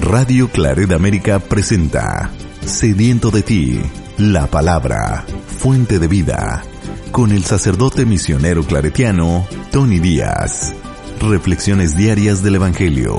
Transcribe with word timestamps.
Radio 0.00 0.48
Claret 0.48 0.92
América 0.92 1.38
presenta 1.38 2.30
Sediento 2.60 3.30
de 3.30 3.42
ti, 3.42 3.80
la 4.18 4.48
palabra, 4.48 5.24
fuente 5.46 5.98
de 5.98 6.06
vida, 6.06 6.62
con 7.10 7.32
el 7.32 7.42
sacerdote 7.44 8.04
misionero 8.04 8.64
claretiano 8.64 9.46
Tony 9.72 9.98
Díaz. 9.98 10.74
Reflexiones 11.20 11.96
diarias 11.96 12.42
del 12.42 12.56
Evangelio. 12.56 13.16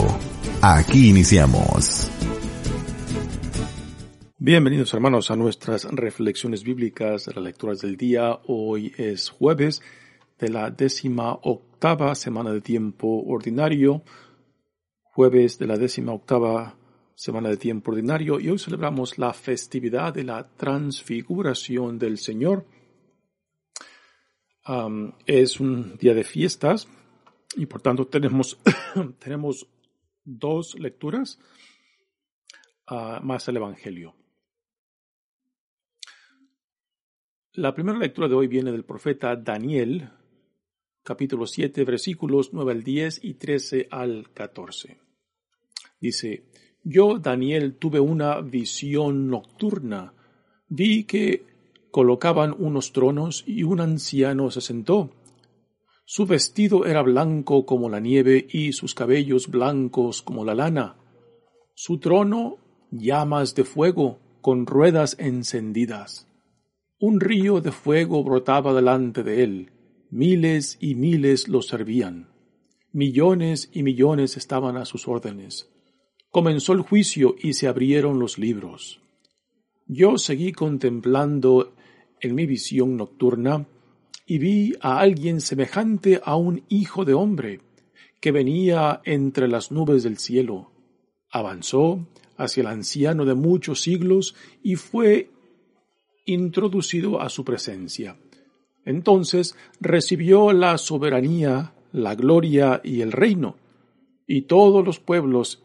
Aquí 0.62 1.10
iniciamos. 1.10 2.12
Bienvenidos 4.38 4.94
hermanos 4.94 5.32
a 5.32 5.36
nuestras 5.36 5.86
reflexiones 5.86 6.64
bíblicas 6.64 7.26
las 7.34 7.44
lecturas 7.44 7.82
del 7.82 7.98
día. 7.98 8.40
Hoy 8.46 8.94
es 8.98 9.30
jueves 9.30 9.82
de 10.38 10.50
la 10.50 10.70
décima 10.70 11.34
octava 11.42 12.14
semana 12.14 12.52
de 12.52 12.62
tiempo 12.62 13.24
ordinario 13.26 14.04
jueves 15.16 15.58
de 15.58 15.66
la 15.66 15.78
décima 15.78 16.12
octava 16.12 16.76
semana 17.16 17.48
de 17.48 17.56
tiempo 17.56 17.92
ordinario 17.92 18.38
y 18.38 18.50
hoy 18.50 18.60
celebramos 18.60 19.18
la 19.18 19.32
festividad 19.32 20.14
de 20.14 20.26
la 20.26 20.46
transfiguración 20.46 21.98
del 21.98 22.18
Señor. 22.18 22.66
es 25.26 25.60
un 25.62 25.96
día 25.98 26.14
de 26.14 26.26
fiestas 26.26 26.90
y 27.56 27.66
por 27.66 27.82
tanto 27.82 28.08
tenemos, 28.08 28.60
tenemos 29.20 29.66
dos 30.26 30.78
lecturas 30.78 31.40
ah, 32.88 33.22
más 33.24 33.48
el 33.48 33.56
Evangelio. 33.56 34.16
La 37.54 37.74
primera 37.74 37.98
lectura 37.98 38.28
de 38.28 38.36
hoy 38.36 38.48
viene 38.48 38.74
del 38.74 38.84
profeta 38.84 39.34
Daniel, 39.38 40.10
capítulo 41.04 41.48
7, 41.48 41.86
versículos 41.86 42.50
9 42.52 42.74
al 42.74 42.84
10 42.84 43.24
y 43.24 43.36
13 43.36 43.88
al 43.90 44.30
14. 44.34 45.05
Dice, 46.06 46.44
yo, 46.84 47.18
Daniel, 47.18 47.78
tuve 47.78 48.00
una 48.00 48.40
visión 48.40 49.28
nocturna. 49.28 50.14
Vi 50.70 51.06
que 51.06 51.44
colocaban 51.90 52.54
unos 52.60 52.94
tronos 52.94 53.44
y 53.48 53.64
un 53.64 53.80
anciano 53.80 54.52
se 54.52 54.62
sentó. 54.62 55.10
Su 56.06 56.28
vestido 56.28 56.86
era 56.86 57.02
blanco 57.02 57.66
como 57.66 57.90
la 57.90 58.00
nieve 58.00 58.46
y 58.48 58.74
sus 58.74 58.94
cabellos 58.94 59.48
blancos 59.48 60.22
como 60.22 60.46
la 60.46 60.54
lana. 60.54 60.96
Su 61.74 61.98
trono 61.98 62.58
llamas 62.92 63.56
de 63.56 63.64
fuego 63.64 64.20
con 64.42 64.68
ruedas 64.68 65.16
encendidas. 65.18 66.28
Un 67.00 67.20
río 67.20 67.62
de 67.62 67.72
fuego 67.72 68.24
brotaba 68.24 68.76
delante 68.76 69.24
de 69.24 69.44
él. 69.44 69.72
Miles 70.12 70.78
y 70.80 70.94
miles 70.94 71.48
lo 71.48 71.64
servían. 71.64 72.30
Millones 72.92 73.72
y 73.74 73.82
millones 73.82 74.38
estaban 74.38 74.78
a 74.78 74.86
sus 74.86 75.08
órdenes. 75.08 75.72
Comenzó 76.36 76.74
el 76.74 76.82
juicio 76.82 77.38
y 77.40 77.54
se 77.54 77.66
abrieron 77.66 78.20
los 78.20 78.38
libros. 78.38 79.00
Yo 79.88 80.18
seguí 80.18 80.52
contemplando 80.52 81.74
en 82.20 82.36
mi 82.36 82.46
visión 82.46 82.98
nocturna 82.98 83.66
y 84.28 84.38
vi 84.40 84.74
a 84.82 85.00
alguien 85.00 85.40
semejante 85.40 86.20
a 86.22 86.36
un 86.36 86.66
hijo 86.68 87.06
de 87.06 87.14
hombre 87.14 87.62
que 88.20 88.34
venía 88.34 89.00
entre 89.06 89.48
las 89.48 89.72
nubes 89.72 90.04
del 90.04 90.18
cielo. 90.18 90.72
Avanzó 91.32 92.06
hacia 92.36 92.60
el 92.60 92.68
anciano 92.68 93.24
de 93.24 93.34
muchos 93.34 93.80
siglos 93.80 94.36
y 94.62 94.76
fue 94.76 95.30
introducido 96.26 97.22
a 97.22 97.30
su 97.30 97.46
presencia. 97.46 98.18
Entonces 98.84 99.56
recibió 99.80 100.52
la 100.52 100.78
soberanía, 100.80 101.76
la 101.94 102.14
gloria 102.14 102.82
y 102.84 103.00
el 103.00 103.14
reino, 103.14 103.56
y 104.28 104.42
todos 104.42 104.84
los 104.84 105.00
pueblos 105.00 105.62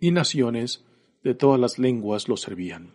y 0.00 0.10
naciones 0.10 0.84
de 1.22 1.34
todas 1.34 1.60
las 1.60 1.78
lenguas 1.78 2.28
lo 2.28 2.36
servían. 2.36 2.92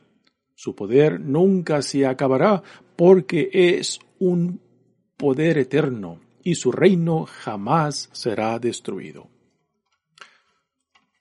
Su 0.56 0.76
poder 0.76 1.20
nunca 1.20 1.82
se 1.82 2.06
acabará 2.06 2.64
porque 2.96 3.50
es 3.52 4.00
un 4.20 4.62
poder 5.18 5.58
eterno 5.58 6.20
y 6.44 6.56
su 6.56 6.72
reino 6.72 7.26
jamás 7.26 8.10
será 8.12 8.60
destruido. 8.60 9.28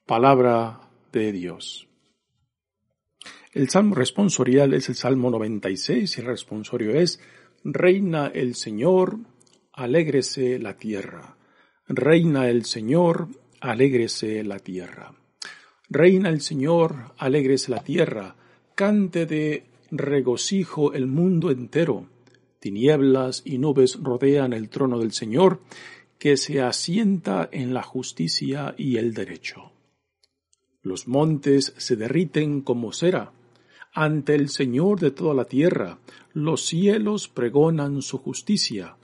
Palabra 0.05 0.81
de 1.11 1.31
Dios. 1.31 1.87
El 3.53 3.69
salmo 3.69 3.95
responsorial 3.95 4.73
es 4.73 4.87
el 4.89 4.95
Salmo 4.95 5.29
96 5.29 6.17
y 6.17 6.21
el 6.21 6.27
responsorio 6.27 6.91
es 6.91 7.19
Reina 7.63 8.27
el 8.27 8.55
Señor, 8.55 9.19
alégrese 9.73 10.57
la 10.57 10.77
tierra. 10.77 11.37
Reina 11.87 12.49
el 12.49 12.65
Señor, 12.65 13.27
alégrese 13.59 14.43
la 14.43 14.59
tierra. 14.59 15.13
Reina 15.93 16.29
el 16.29 16.39
Señor, 16.39 17.11
alegres 17.17 17.67
la 17.67 17.83
tierra, 17.83 18.37
cante 18.75 19.25
de 19.25 19.65
regocijo 19.91 20.93
el 20.93 21.05
mundo 21.05 21.51
entero. 21.51 22.07
Tinieblas 22.61 23.41
y 23.43 23.57
nubes 23.57 23.99
rodean 24.01 24.53
el 24.53 24.69
trono 24.69 24.99
del 24.99 25.11
Señor, 25.11 25.59
que 26.17 26.37
se 26.37 26.61
asienta 26.61 27.49
en 27.51 27.73
la 27.73 27.83
justicia 27.83 28.73
y 28.77 28.95
el 28.95 29.13
derecho. 29.13 29.73
Los 30.81 31.09
montes 31.09 31.73
se 31.75 31.97
derriten 31.97 32.61
como 32.61 32.93
cera 32.93 33.33
ante 33.93 34.35
el 34.35 34.47
Señor 34.47 35.01
de 35.01 35.11
toda 35.11 35.33
la 35.33 35.43
tierra, 35.43 35.99
los 36.31 36.65
cielos 36.65 37.27
pregonan 37.27 38.01
su 38.01 38.17
justicia, 38.17 38.95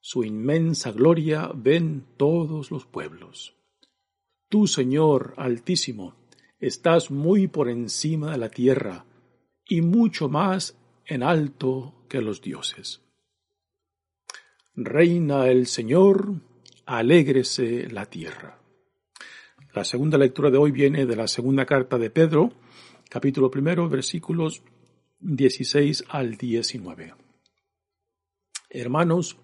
su 0.00 0.24
inmensa 0.24 0.90
gloria 0.90 1.52
ven 1.54 2.04
todos 2.16 2.72
los 2.72 2.86
pueblos. 2.86 3.54
Tú, 4.56 4.66
Señor 4.66 5.34
Altísimo, 5.36 6.14
estás 6.58 7.10
muy 7.10 7.46
por 7.46 7.68
encima 7.68 8.32
de 8.32 8.38
la 8.38 8.48
tierra 8.48 9.04
y 9.66 9.82
mucho 9.82 10.30
más 10.30 10.78
en 11.04 11.22
alto 11.22 12.06
que 12.08 12.22
los 12.22 12.40
dioses. 12.40 13.02
Reina 14.74 15.48
el 15.48 15.66
Señor, 15.66 16.40
alégrese 16.86 17.90
la 17.90 18.06
tierra. 18.06 18.58
La 19.74 19.84
segunda 19.84 20.16
lectura 20.16 20.50
de 20.50 20.56
hoy 20.56 20.70
viene 20.70 21.04
de 21.04 21.16
la 21.16 21.28
segunda 21.28 21.66
carta 21.66 21.98
de 21.98 22.08
Pedro, 22.08 22.54
capítulo 23.10 23.50
primero, 23.50 23.90
versículos 23.90 24.62
16 25.20 26.04
al 26.08 26.38
19. 26.38 27.12
Hermanos, 28.70 29.36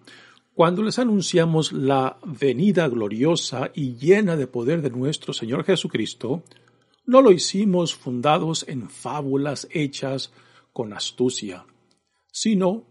cuando 0.53 0.83
les 0.83 0.99
anunciamos 0.99 1.71
la 1.71 2.17
venida 2.25 2.87
gloriosa 2.87 3.71
y 3.73 3.95
llena 3.95 4.35
de 4.35 4.47
poder 4.47 4.81
de 4.81 4.91
nuestro 4.91 5.33
Señor 5.33 5.63
Jesucristo, 5.63 6.43
no 7.05 7.21
lo 7.21 7.31
hicimos 7.31 7.95
fundados 7.95 8.65
en 8.67 8.89
fábulas 8.89 9.67
hechas 9.71 10.31
con 10.71 10.93
astucia, 10.93 11.65
sino 12.31 12.85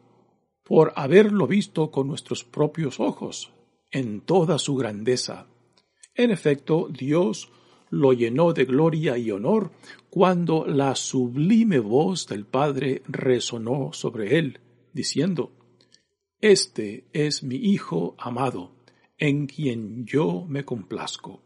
por 0.65 0.93
haberlo 0.97 1.47
visto 1.47 1.91
con 1.91 2.09
nuestros 2.09 2.45
propios 2.45 2.99
ojos, 3.01 3.53
en 3.91 4.21
toda 4.21 4.59
su 4.59 4.75
grandeza. 4.75 5.47
En 6.15 6.31
efecto, 6.31 6.89
Dios 6.91 7.51
lo 7.91 8.12
llenó 8.12 8.53
de 8.53 8.65
gloria 8.65 9.19
y 9.19 9.31
honor 9.31 9.71
cuando 10.10 10.66
la 10.66 10.95
sublime 10.97 11.78
voz 11.78 12.27
del 12.27 12.45
Padre 12.45 13.03
resonó 13.07 13.92
sobre 13.92 14.39
él, 14.39 14.60
diciendo, 14.92 15.53
este 16.42 17.04
es 17.12 17.44
mi 17.44 17.54
Hijo 17.54 18.16
amado, 18.18 18.72
en 19.16 19.47
quien 19.47 20.04
yo 20.04 20.44
me 20.48 20.65
complazco. 20.65 21.41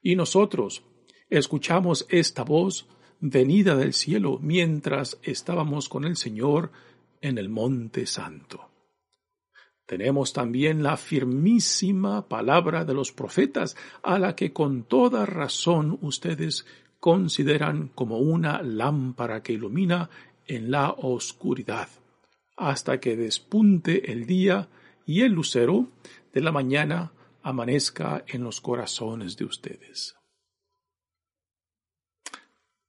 Y 0.00 0.16
nosotros 0.16 0.82
escuchamos 1.28 2.06
esta 2.08 2.42
voz 2.42 2.88
venida 3.20 3.76
del 3.76 3.92
cielo 3.92 4.38
mientras 4.40 5.18
estábamos 5.22 5.90
con 5.90 6.06
el 6.06 6.16
Señor 6.16 6.72
en 7.20 7.36
el 7.36 7.50
Monte 7.50 8.06
Santo. 8.06 8.70
Tenemos 9.84 10.32
también 10.32 10.82
la 10.82 10.96
firmísima 10.96 12.28
palabra 12.28 12.86
de 12.86 12.94
los 12.94 13.12
profetas, 13.12 13.76
a 14.02 14.18
la 14.18 14.34
que 14.34 14.54
con 14.54 14.84
toda 14.84 15.26
razón 15.26 15.98
ustedes 16.00 16.64
consideran 16.98 17.88
como 17.88 18.18
una 18.18 18.62
lámpara 18.62 19.42
que 19.42 19.52
ilumina 19.52 20.08
en 20.46 20.70
la 20.70 20.92
oscuridad 20.92 21.88
hasta 22.58 22.98
que 22.98 23.16
despunte 23.16 24.10
el 24.10 24.26
día 24.26 24.68
y 25.06 25.22
el 25.22 25.32
lucero 25.32 25.88
de 26.32 26.40
la 26.40 26.52
mañana 26.52 27.12
amanezca 27.42 28.24
en 28.26 28.42
los 28.42 28.60
corazones 28.60 29.36
de 29.36 29.44
ustedes. 29.44 30.16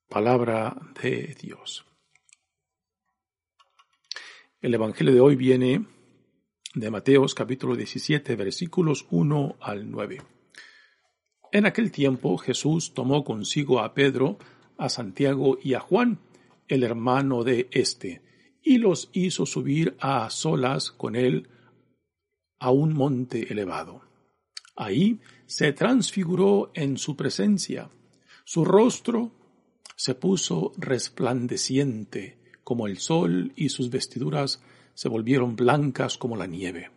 Palabra 0.10 0.76
de 1.02 1.38
Dios. 1.40 1.86
El 4.60 4.74
Evangelio 4.74 5.14
de 5.14 5.22
hoy 5.22 5.36
viene 5.36 5.86
de 6.74 6.92
Mateos 6.92 7.36
capítulo 7.36 7.76
17 7.76 8.36
versículos 8.36 9.06
1 9.12 9.58
al 9.62 9.90
9. 9.90 10.22
En 11.52 11.66
aquel 11.68 11.92
tiempo 11.92 12.38
Jesús 12.38 12.94
tomó 12.96 13.24
consigo 13.24 13.80
a 13.80 13.94
Pedro, 13.94 14.40
a 14.78 14.90
Santiago 14.90 15.60
y 15.62 15.76
a 15.76 15.80
Juan, 15.80 16.20
el 16.68 16.84
hermano 16.84 17.44
de 17.44 17.70
éste, 17.72 18.22
y 18.64 18.78
los 18.78 19.10
hizo 19.14 19.46
subir 19.46 19.96
a 20.00 20.30
solas 20.30 20.92
con 20.92 21.16
él 21.16 21.48
a 22.60 22.72
un 22.72 22.94
monte 22.94 23.52
elevado. 23.52 24.02
Ahí 24.76 25.20
se 25.46 25.74
transfiguró 25.74 26.72
en 26.74 26.98
su 26.98 27.16
presencia. 27.16 27.90
Su 28.46 28.66
rostro 28.66 29.32
se 29.96 30.16
puso 30.16 30.74
resplandeciente 30.78 32.38
como 32.64 32.88
el 32.88 32.98
sol 32.98 33.52
y 33.56 33.70
sus 33.70 33.90
vestiduras 33.90 34.62
se 34.94 35.10
volvieron 35.10 35.56
blancas 35.56 36.18
como 36.18 36.36
la 36.36 36.48
nieve. 36.48 36.92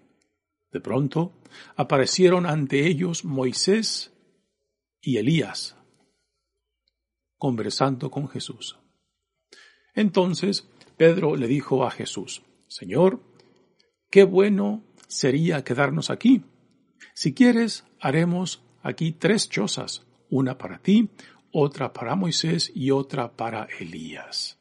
De 0.71 0.81
pronto 0.81 1.33
aparecieron 1.77 2.47
ante 2.47 2.87
ellos 2.87 3.25
Moisés 3.25 4.13
y 5.01 5.17
Elías 5.17 5.77
conversando 7.43 8.09
con 8.09 8.29
Jesús. 8.29 8.79
Entonces 9.95 10.69
Pedro 10.97 11.37
le 11.37 11.47
dijo 11.47 11.85
a 11.85 11.91
Jesús, 11.91 12.43
Señor, 12.69 13.21
qué 14.11 14.25
bueno 14.25 14.85
sería 15.09 15.65
quedarnos 15.65 16.11
aquí. 16.11 16.43
Si 17.15 17.35
quieres, 17.35 17.85
haremos 18.01 18.63
aquí 18.83 19.13
tres 19.13 19.49
chozas, 19.49 20.07
una 20.31 20.59
para 20.59 20.79
ti, 20.79 21.11
otra 21.53 21.93
para 21.93 22.17
Moisés 22.17 22.73
y 22.75 22.91
otra 22.91 23.37
para 23.37 23.69
Elías. 23.79 24.59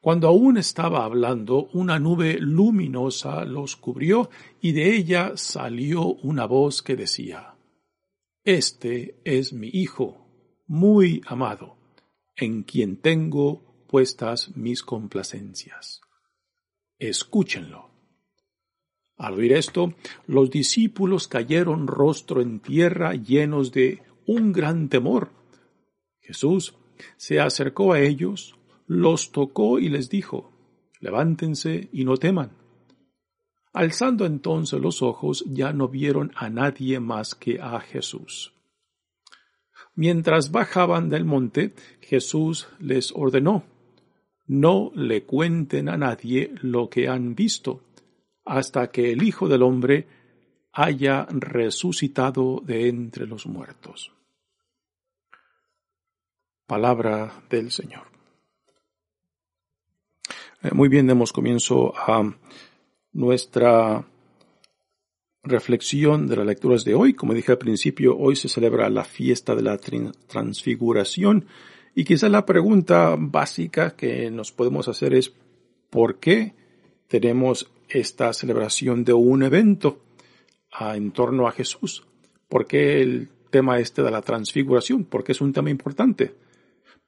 Cuando 0.00 0.28
aún 0.28 0.56
estaba 0.56 1.04
hablando, 1.04 1.68
una 1.72 1.98
nube 1.98 2.38
luminosa 2.40 3.44
los 3.44 3.76
cubrió 3.76 4.30
y 4.60 4.72
de 4.72 4.94
ella 4.94 5.32
salió 5.36 6.04
una 6.04 6.46
voz 6.46 6.82
que 6.82 6.96
decía, 6.96 7.56
Este 8.44 9.20
es 9.24 9.52
mi 9.52 9.68
Hijo, 9.72 10.26
muy 10.66 11.20
amado, 11.26 11.76
en 12.36 12.62
quien 12.62 12.96
tengo 12.96 13.67
puestas 13.88 14.56
mis 14.56 14.82
complacencias. 14.82 16.00
Escúchenlo. 16.98 17.90
Al 19.16 19.34
oír 19.34 19.52
esto, 19.52 19.94
los 20.28 20.50
discípulos 20.50 21.26
cayeron 21.26 21.88
rostro 21.88 22.40
en 22.40 22.60
tierra 22.60 23.14
llenos 23.14 23.72
de 23.72 24.02
un 24.26 24.52
gran 24.52 24.88
temor. 24.88 25.30
Jesús 26.20 26.74
se 27.16 27.40
acercó 27.40 27.92
a 27.94 28.00
ellos, 28.00 28.56
los 28.86 29.32
tocó 29.32 29.80
y 29.80 29.88
les 29.88 30.08
dijo, 30.08 30.52
levántense 31.00 31.88
y 31.92 32.04
no 32.04 32.16
teman. 32.16 32.52
Alzando 33.72 34.26
entonces 34.26 34.80
los 34.80 35.02
ojos, 35.02 35.44
ya 35.46 35.72
no 35.72 35.88
vieron 35.88 36.32
a 36.36 36.48
nadie 36.50 37.00
más 37.00 37.34
que 37.34 37.60
a 37.60 37.80
Jesús. 37.80 38.52
Mientras 39.94 40.52
bajaban 40.52 41.08
del 41.08 41.24
monte, 41.24 41.74
Jesús 42.00 42.68
les 42.78 43.12
ordenó, 43.12 43.64
no 44.48 44.90
le 44.94 45.24
cuenten 45.24 45.88
a 45.88 45.96
nadie 45.96 46.52
lo 46.62 46.88
que 46.88 47.08
han 47.08 47.34
visto, 47.34 47.82
hasta 48.44 48.90
que 48.90 49.12
el 49.12 49.22
Hijo 49.22 49.48
del 49.48 49.62
Hombre 49.62 50.06
haya 50.72 51.26
resucitado 51.30 52.62
de 52.64 52.88
entre 52.88 53.26
los 53.26 53.46
muertos. 53.46 54.12
Palabra 56.66 57.42
del 57.48 57.70
Señor. 57.70 58.06
Eh, 60.62 60.70
muy 60.72 60.88
bien, 60.88 61.06
demos 61.06 61.32
comienzo 61.32 61.94
a 61.96 62.34
nuestra 63.12 64.04
reflexión 65.42 66.26
de 66.26 66.36
las 66.36 66.46
lecturas 66.46 66.84
de 66.84 66.94
hoy. 66.94 67.14
Como 67.14 67.34
dije 67.34 67.52
al 67.52 67.58
principio, 67.58 68.16
hoy 68.16 68.36
se 68.36 68.48
celebra 68.48 68.88
la 68.90 69.04
fiesta 69.04 69.54
de 69.54 69.62
la 69.62 69.78
transfiguración 69.78 71.46
y 71.98 72.04
quizá 72.04 72.28
la 72.28 72.46
pregunta 72.46 73.16
básica 73.18 73.96
que 73.96 74.30
nos 74.30 74.52
podemos 74.52 74.86
hacer 74.86 75.14
es 75.14 75.34
¿por 75.90 76.20
qué 76.20 76.54
tenemos 77.08 77.72
esta 77.88 78.32
celebración 78.32 79.02
de 79.02 79.14
un 79.14 79.42
evento 79.42 79.98
en 80.78 81.10
torno 81.10 81.48
a 81.48 81.50
Jesús? 81.50 82.06
¿Por 82.48 82.68
qué 82.68 83.02
el 83.02 83.30
tema 83.50 83.80
este 83.80 84.04
de 84.04 84.12
la 84.12 84.22
transfiguración? 84.22 85.06
Porque 85.06 85.32
es 85.32 85.40
un 85.40 85.52
tema 85.52 85.70
importante. 85.70 86.36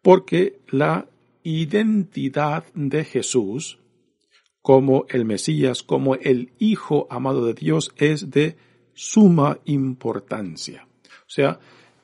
Porque 0.02 0.58
la 0.66 1.06
identidad 1.44 2.64
de 2.74 3.04
Jesús 3.04 3.78
como 4.60 5.06
el 5.08 5.24
Mesías, 5.24 5.84
como 5.84 6.16
el 6.16 6.50
Hijo 6.58 7.06
amado 7.10 7.46
de 7.46 7.54
Dios, 7.54 7.92
es 7.96 8.32
de 8.32 8.56
suma 8.92 9.60
importancia. 9.66 10.88
O 11.04 11.30
sea, 11.30 11.60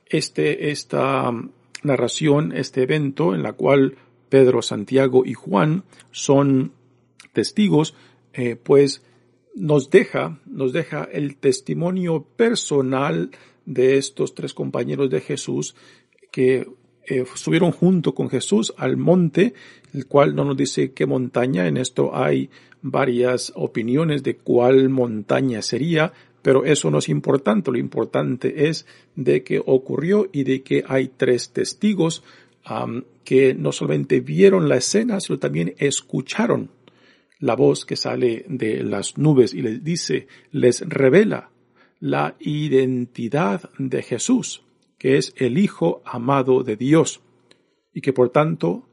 este, 0.08 0.70
esta 0.70 1.32
narración, 1.86 2.52
este 2.52 2.82
evento 2.82 3.34
en 3.34 3.42
la 3.42 3.54
cual 3.54 3.96
Pedro, 4.28 4.62
Santiago 4.62 5.24
y 5.24 5.34
Juan 5.34 5.84
son 6.10 6.72
testigos, 7.32 7.94
eh, 8.32 8.56
pues 8.56 9.02
nos 9.54 9.90
deja, 9.90 10.40
nos 10.46 10.72
deja 10.72 11.04
el 11.04 11.36
testimonio 11.36 12.26
personal 12.36 13.30
de 13.64 13.96
estos 13.96 14.34
tres 14.34 14.52
compañeros 14.52 15.10
de 15.10 15.20
Jesús 15.20 15.74
que 16.30 16.68
eh, 17.08 17.24
subieron 17.34 17.72
junto 17.72 18.14
con 18.14 18.28
Jesús 18.28 18.74
al 18.76 18.96
monte, 18.96 19.54
el 19.94 20.06
cual 20.06 20.34
no 20.34 20.44
nos 20.44 20.56
dice 20.56 20.92
qué 20.92 21.06
montaña, 21.06 21.66
en 21.66 21.76
esto 21.76 22.14
hay 22.16 22.50
varias 22.82 23.52
opiniones 23.54 24.22
de 24.22 24.36
cuál 24.36 24.88
montaña 24.88 25.62
sería, 25.62 26.12
pero 26.46 26.64
eso 26.64 26.92
no 26.92 26.98
es 26.98 27.08
importante, 27.08 27.72
lo 27.72 27.76
importante 27.76 28.68
es 28.68 28.86
de 29.16 29.42
que 29.42 29.58
ocurrió 29.58 30.28
y 30.32 30.44
de 30.44 30.62
que 30.62 30.84
hay 30.86 31.08
tres 31.08 31.50
testigos 31.50 32.22
que 33.24 33.52
no 33.54 33.72
solamente 33.72 34.20
vieron 34.20 34.68
la 34.68 34.76
escena, 34.76 35.18
sino 35.18 35.40
también 35.40 35.74
escucharon 35.78 36.70
la 37.40 37.56
voz 37.56 37.84
que 37.84 37.96
sale 37.96 38.44
de 38.48 38.84
las 38.84 39.18
nubes 39.18 39.54
y 39.54 39.62
les 39.62 39.82
dice, 39.82 40.28
les 40.52 40.88
revela 40.88 41.50
la 41.98 42.36
identidad 42.38 43.68
de 43.80 44.02
Jesús 44.04 44.62
que 44.98 45.16
es 45.16 45.34
el 45.38 45.58
Hijo 45.58 46.00
amado 46.04 46.62
de 46.62 46.76
Dios 46.76 47.22
y 47.92 48.02
que 48.02 48.12
por 48.12 48.30
tanto 48.30 48.88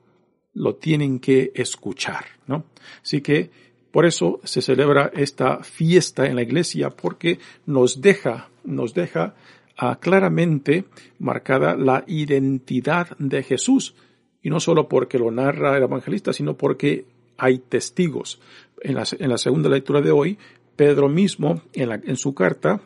lo 0.56 0.78
tienen 0.78 1.20
que 1.20 1.52
escuchar, 1.54 2.26
¿no? 2.48 2.66
Así 3.04 3.22
que 3.22 3.52
por 3.94 4.08
eso 4.08 4.40
se 4.44 4.64
celebra 4.64 5.12
esta 5.14 5.64
fiesta 5.64 6.26
en 6.26 6.36
la 6.36 6.42
iglesia 6.42 6.90
porque 6.90 7.38
nos 7.68 8.02
deja, 8.02 8.50
nos 8.64 8.96
deja 8.96 9.36
ah, 9.78 10.00
claramente 10.00 10.86
marcada 11.20 11.76
la 11.76 12.04
identidad 12.08 13.16
de 13.20 13.44
Jesús 13.44 13.94
y 14.42 14.50
no 14.50 14.60
solo 14.60 14.90
porque 14.90 15.20
lo 15.20 15.30
narra 15.30 15.78
el 15.78 15.84
evangelista, 15.84 16.34
sino 16.34 16.58
porque 16.58 17.06
hay 17.38 17.60
testigos. 17.60 18.42
En 18.82 18.96
la, 18.96 19.38
segunda 19.38 19.70
lectura 19.70 20.02
de 20.02 20.10
hoy, 20.10 20.40
Pedro 20.76 21.08
mismo 21.08 21.62
en, 21.74 22.16
su 22.16 22.34
carta 22.34 22.82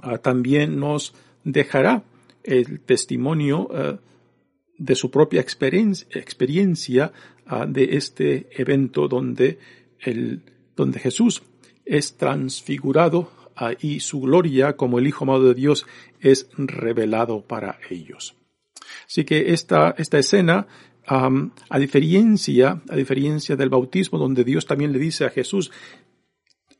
ah, 0.00 0.18
también 0.18 0.78
nos 0.78 1.12
dejará 1.42 2.04
el 2.44 2.78
testimonio 2.82 3.68
eh, 3.74 3.98
de 4.78 4.94
su 4.94 5.10
propia 5.10 5.40
experiencia, 5.40 7.12
ah, 7.46 7.66
de 7.66 7.96
este 7.96 8.48
evento 8.52 9.08
donde, 9.08 9.58
el, 10.00 10.42
donde 10.76 10.98
Jesús 10.98 11.42
es 11.84 12.16
transfigurado 12.16 13.30
ah, 13.56 13.72
y 13.80 14.00
su 14.00 14.20
gloria 14.20 14.76
como 14.76 14.98
el 14.98 15.06
Hijo 15.06 15.24
amado 15.24 15.44
de 15.44 15.54
Dios 15.54 15.86
es 16.20 16.48
revelado 16.56 17.42
para 17.42 17.78
ellos. 17.90 18.36
Así 19.06 19.24
que 19.24 19.52
esta, 19.52 19.94
esta 19.98 20.18
escena, 20.18 20.66
a 21.06 21.78
diferencia, 21.78 22.82
a 22.88 22.96
diferencia 22.96 23.56
del 23.56 23.70
bautismo 23.70 24.18
donde 24.18 24.44
Dios 24.44 24.66
también 24.66 24.92
le 24.92 24.98
dice 24.98 25.24
a 25.24 25.30
Jesús, 25.30 25.70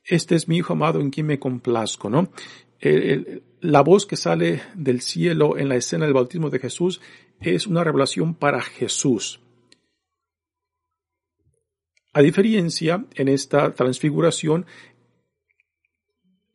este 0.05 0.35
es 0.35 0.49
mi 0.49 0.59
Hijo 0.59 0.75
amado 0.75 1.01
en 1.01 1.11
quien 1.11 1.27
me 1.27 1.39
complazco, 1.39 2.11
¿no? 2.11 2.31
la 3.61 3.81
voz 3.81 4.07
que 4.07 4.17
sale 4.17 4.63
del 4.75 5.01
cielo 5.01 5.59
en 5.59 5.69
la 5.69 5.77
escena 5.77 6.05
del 6.05 6.15
bautismo 6.15 6.49
de 6.51 6.61
Jesús 6.61 7.01
es 7.41 7.67
una 7.67 7.83
revelación 7.83 8.35
para 8.35 8.61
Jesús. 8.61 9.41
A 12.13 12.23
diferencia, 12.23 13.05
en 13.15 13.29
esta 13.29 13.73
transfiguración, 13.73 14.67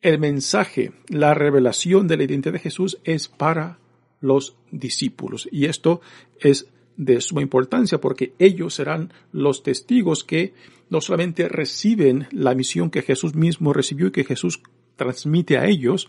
el 0.00 0.18
mensaje, 0.18 0.92
la 1.08 1.32
revelación 1.32 2.06
de 2.08 2.16
la 2.16 2.24
identidad 2.24 2.52
de 2.52 2.58
Jesús 2.58 2.98
es 3.04 3.28
para 3.28 3.78
los 4.20 4.56
discípulos. 4.70 5.48
Y 5.50 5.66
esto 5.66 6.00
es 6.40 6.66
de 6.96 7.20
suma 7.20 7.42
importancia 7.42 8.00
porque 8.00 8.34
ellos 8.38 8.74
serán 8.74 9.12
los 9.32 9.62
testigos 9.62 10.24
que 10.24 10.52
no 10.90 11.00
solamente 11.00 11.48
reciben 11.48 12.26
la 12.30 12.54
misión 12.54 12.90
que 12.90 13.02
Jesús 13.02 13.34
mismo 13.34 13.72
recibió 13.72 14.08
y 14.08 14.12
que 14.12 14.24
Jesús 14.24 14.60
transmite 14.96 15.58
a 15.58 15.66
ellos, 15.66 16.08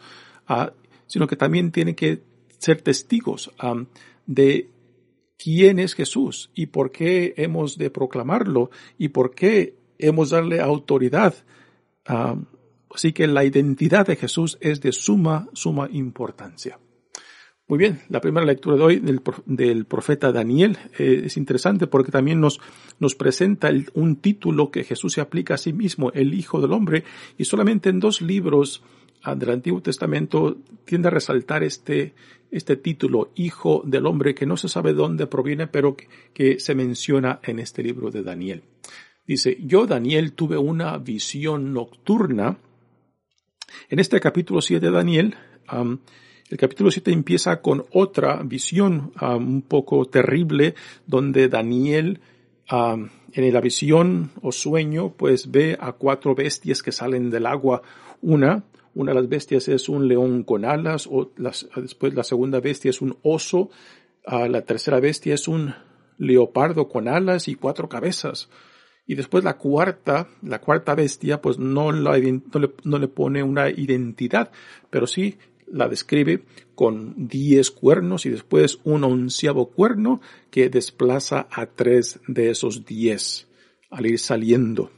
sino 1.07 1.27
que 1.27 1.35
también 1.35 1.71
tienen 1.71 1.95
que 1.95 2.21
ser 2.57 2.81
testigos 2.81 3.51
de 4.25 4.69
quién 5.37 5.79
es 5.79 5.93
Jesús 5.93 6.51
y 6.53 6.67
por 6.67 6.91
qué 6.91 7.33
hemos 7.37 7.77
de 7.77 7.89
proclamarlo 7.89 8.69
y 8.97 9.09
por 9.09 9.33
qué 9.33 9.75
hemos 9.97 10.29
de 10.29 10.35
darle 10.37 10.61
autoridad. 10.61 11.35
así 12.05 13.13
que 13.13 13.27
la 13.27 13.43
identidad 13.43 14.07
de 14.07 14.15
Jesús 14.15 14.57
es 14.61 14.81
de 14.81 14.91
suma, 14.91 15.49
suma 15.53 15.89
importancia. 15.91 16.79
Muy 17.67 17.79
bien, 17.79 18.01
la 18.09 18.21
primera 18.21 18.45
lectura 18.45 18.75
de 18.75 18.83
hoy 18.83 18.99
del, 18.99 19.85
profeta 19.85 20.31
Daniel 20.31 20.77
eh, 20.99 21.23
es 21.25 21.35
interesante 21.35 21.87
porque 21.87 22.11
también 22.11 22.39
nos, 22.39 22.61
nos 22.99 23.15
presenta 23.15 23.71
un 23.95 24.17
título 24.17 24.69
que 24.69 24.83
Jesús 24.83 25.13
se 25.13 25.21
aplica 25.21 25.55
a 25.55 25.57
sí 25.57 25.73
mismo, 25.73 26.11
el 26.11 26.35
Hijo 26.35 26.61
del 26.61 26.73
Hombre, 26.73 27.03
y 27.39 27.45
solamente 27.45 27.89
en 27.89 27.99
dos 27.99 28.21
libros 28.21 28.83
del 29.33 29.49
Antiguo 29.49 29.81
Testamento 29.81 30.57
tiende 30.85 31.07
a 31.07 31.11
resaltar 31.11 31.63
este, 31.63 32.13
este 32.51 32.75
título, 32.75 33.31
Hijo 33.35 33.81
del 33.85 34.05
Hombre, 34.05 34.35
que 34.35 34.45
no 34.45 34.57
se 34.57 34.69
sabe 34.69 34.93
dónde 34.93 35.25
proviene, 35.25 35.67
pero 35.67 35.95
que, 35.95 36.59
se 36.59 36.75
menciona 36.75 37.39
en 37.43 37.59
este 37.59 37.81
libro 37.81 38.11
de 38.11 38.21
Daniel. 38.21 38.63
Dice, 39.25 39.57
yo 39.61 39.87
Daniel 39.87 40.33
tuve 40.33 40.57
una 40.57 40.97
visión 40.97 41.73
nocturna. 41.73 42.57
En 43.89 43.99
este 43.99 44.19
capítulo 44.19 44.61
7 44.61 44.85
de 44.85 44.91
Daniel, 44.91 45.35
el 46.49 46.57
capítulo 46.59 46.91
7 46.91 47.11
empieza 47.11 47.61
con 47.61 47.85
otra 47.91 48.43
visión 48.43 49.11
un 49.19 49.63
poco 49.63 50.05
terrible 50.05 50.75
donde 51.07 51.49
Daniel 51.49 52.19
en 52.69 53.53
la 53.53 53.61
visión 53.61 54.31
o 54.41 54.51
sueño 54.51 55.13
pues 55.15 55.51
ve 55.51 55.77
a 55.79 55.93
cuatro 55.93 56.35
bestias 56.35 56.81
que 56.81 56.91
salen 56.91 57.29
del 57.29 57.45
agua. 57.45 57.81
Una, 58.21 58.63
una 58.93 59.11
de 59.11 59.19
las 59.19 59.29
bestias 59.29 59.67
es 59.67 59.89
un 59.89 60.07
león 60.07 60.43
con 60.43 60.65
alas, 60.65 61.07
o 61.07 61.31
después 61.75 62.13
la 62.13 62.23
segunda 62.23 62.59
bestia 62.59 62.89
es 62.89 63.01
un 63.01 63.17
oso, 63.23 63.69
la 64.25 64.61
tercera 64.61 64.99
bestia 64.99 65.35
es 65.35 65.47
un 65.47 65.73
leopardo 66.17 66.87
con 66.87 67.07
alas 67.07 67.47
y 67.47 67.55
cuatro 67.55 67.89
cabezas. 67.89 68.49
Y 69.07 69.13
después 69.13 69.43
la 69.43 69.57
cuarta, 69.57 70.29
la 70.41 70.59
cuarta 70.59 70.95
bestia, 70.95 71.39
pues 71.39 71.59
no, 71.59 71.91
la, 71.91 72.17
no, 72.83 72.97
le, 72.97 73.07
pone 73.07 73.43
una 73.43 73.69
identidad, 73.69 74.49
pero 74.89 75.05
sí 75.05 75.37
la 75.67 75.87
describe 75.87 76.43
con 76.75 77.27
diez 77.27 77.71
cuernos 77.71 78.25
y 78.25 78.29
después 78.29 78.79
un 78.83 79.03
onceavo 79.03 79.69
cuerno 79.69 80.21
que 80.51 80.69
desplaza 80.69 81.47
a 81.51 81.65
tres 81.65 82.19
de 82.27 82.49
esos 82.49 82.85
diez 82.85 83.47
al 83.89 84.05
ir 84.05 84.19
saliendo. 84.19 84.91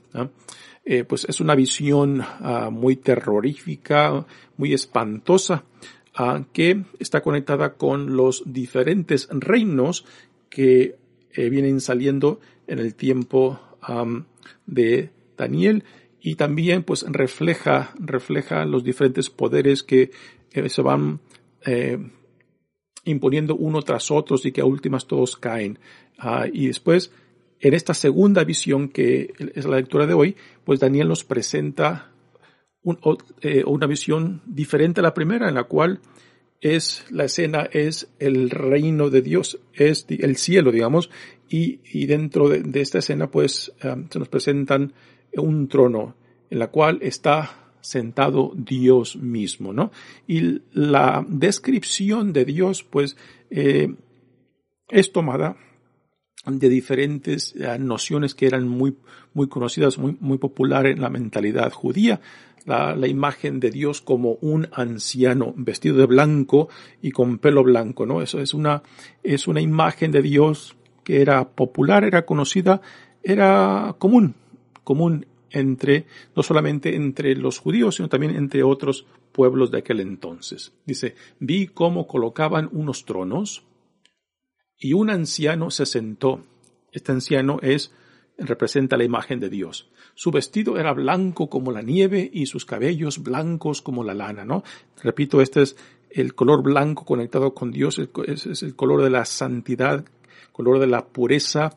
Eh, 0.86 1.04
pues 1.04 1.26
es 1.26 1.42
una 1.42 1.54
visión 1.54 2.22
ah, 2.22 2.70
muy 2.72 2.96
terrorífica, 2.96 4.26
muy 4.56 4.74
espantosa, 4.74 5.66
ah, 6.16 6.46
que 6.54 6.84
está 7.00 7.22
conectada 7.22 7.74
con 7.74 8.16
los 8.16 8.44
diferentes 8.46 9.28
reinos 9.32 10.06
que 10.50 10.96
eh, 11.34 11.50
vienen 11.50 11.82
saliendo 11.82 12.40
en 12.68 12.80
el 12.80 12.96
tiempo 12.96 13.60
de 14.66 15.12
Daniel 15.38 15.84
y 16.20 16.36
también 16.36 16.84
pues 16.84 17.06
refleja, 17.08 17.94
refleja 18.00 18.66
los 18.66 18.84
diferentes 18.84 19.30
poderes 19.30 19.84
que 19.84 20.12
se 20.70 20.82
van 20.82 21.20
eh, 21.66 21.98
imponiendo 23.06 23.56
uno 23.56 23.82
tras 23.82 24.12
otro 24.12 24.38
y 24.44 24.52
que 24.52 24.62
a 24.62 24.66
últimas 24.66 25.08
todos 25.08 25.38
caen. 25.38 25.80
Ah, 26.18 26.46
y 26.52 26.68
después, 26.68 27.12
en 27.60 27.74
esta 27.74 27.94
segunda 27.94 28.44
visión 28.44 28.90
que 28.90 29.34
es 29.56 29.66
la 29.66 29.78
lectura 29.78 30.06
de 30.06 30.14
hoy, 30.14 30.36
pues 30.64 30.80
Daniel 30.80 31.08
nos 31.08 31.24
presenta 31.24 32.12
eh, 33.42 33.64
una 33.66 33.88
visión 33.88 34.42
diferente 34.46 35.02
a 35.02 35.04
la 35.04 35.14
primera, 35.14 35.50
en 35.50 35.56
la 35.56 35.64
cual 35.64 36.00
es 36.62 37.06
la 37.12 37.26
escena 37.26 37.70
es 37.72 38.10
el 38.20 38.50
reino 38.50 39.10
de 39.10 39.22
Dios, 39.22 39.60
es 39.74 40.06
el 40.10 40.38
cielo, 40.38 40.72
digamos, 40.72 41.10
y, 41.50 42.06
dentro 42.08 42.50
de, 42.50 42.82
esta 42.82 43.00
escena 43.00 43.32
pues 43.32 43.72
ah, 43.82 43.98
se 44.10 44.20
nos 44.20 44.28
presentan 44.28 44.94
un 45.34 45.68
trono 45.68 46.16
en 46.50 46.60
la 46.60 46.68
cual 46.68 47.00
está 47.02 47.67
sentado 47.88 48.52
Dios 48.56 49.16
mismo, 49.16 49.72
¿no? 49.72 49.92
Y 50.28 50.62
la 50.74 51.26
descripción 51.28 52.34
de 52.34 52.44
Dios, 52.46 52.84
pues, 52.84 53.16
eh, 53.50 53.96
es 54.90 55.12
tomada 55.12 55.56
de 56.46 56.70
diferentes 56.70 57.56
eh, 57.56 57.78
nociones 57.80 58.36
que 58.36 58.48
eran 58.48 58.68
muy, 58.68 58.98
muy 59.34 59.48
conocidas, 59.48 59.98
muy, 59.98 60.18
muy 60.20 60.38
populares 60.38 60.96
en 60.96 61.02
la 61.02 61.10
mentalidad 61.10 61.72
judía. 61.72 62.20
La, 62.66 62.94
la, 62.98 63.08
imagen 63.08 63.62
de 63.62 63.72
Dios 63.72 64.02
como 64.02 64.34
un 64.42 64.68
anciano 64.74 65.54
vestido 65.56 65.96
de 65.96 66.06
blanco 66.06 66.68
y 67.02 67.12
con 67.12 67.38
pelo 67.38 67.64
blanco, 67.64 68.06
¿no? 68.06 68.22
Eso 68.22 68.42
es 68.42 68.54
una, 68.54 68.84
es 69.24 69.48
una 69.48 69.62
imagen 69.62 70.12
de 70.12 70.22
Dios 70.22 70.76
que 71.06 71.22
era 71.22 71.48
popular, 71.48 72.04
era 72.04 72.26
conocida, 72.26 72.82
era 73.24 73.96
común, 74.00 74.36
común 74.84 75.26
entre, 75.52 76.06
no 76.36 76.44
solamente 76.44 76.96
entre 76.96 77.36
los 77.36 77.60
judíos, 77.60 77.96
sino 77.96 78.10
también 78.10 78.36
entre 78.36 78.64
otros 78.64 79.06
pueblos 79.32 79.72
de 79.72 79.80
aquel 79.80 80.00
entonces. 80.00 80.74
Dice, 80.86 81.16
vi 81.40 81.68
cómo 81.68 82.08
colocaban 82.08 82.70
unos 82.72 83.06
tronos 83.06 83.64
y 84.80 84.94
un 84.94 85.10
anciano 85.10 85.72
se 85.72 85.86
sentó. 85.86 86.42
Este 86.92 87.12
anciano 87.12 87.60
es, 87.62 87.92
representa 88.38 88.98
la 88.98 89.04
imagen 89.04 89.40
de 89.40 89.50
Dios. 89.50 89.90
Su 90.16 90.32
vestido 90.32 90.78
era 90.78 90.94
blanco 90.94 91.50
como 91.50 91.72
la 91.72 91.82
nieve 91.82 92.30
y 92.32 92.48
sus 92.48 92.66
cabellos 92.66 93.22
blancos 93.22 93.82
como 93.82 94.04
la 94.04 94.14
lana, 94.14 94.46
¿no? 94.46 94.64
Repito, 95.04 95.42
este 95.42 95.62
es 95.62 95.78
el 96.10 96.34
color 96.34 96.64
blanco 96.64 97.06
conectado 97.06 97.54
con 97.54 97.72
Dios, 97.72 98.00
es, 98.00 98.64
el 98.64 98.76
color 98.76 99.04
de 99.04 99.10
la 99.10 99.26
santidad, 99.26 100.06
color 100.52 100.80
de 100.80 100.88
la 100.88 101.06
pureza, 101.06 101.76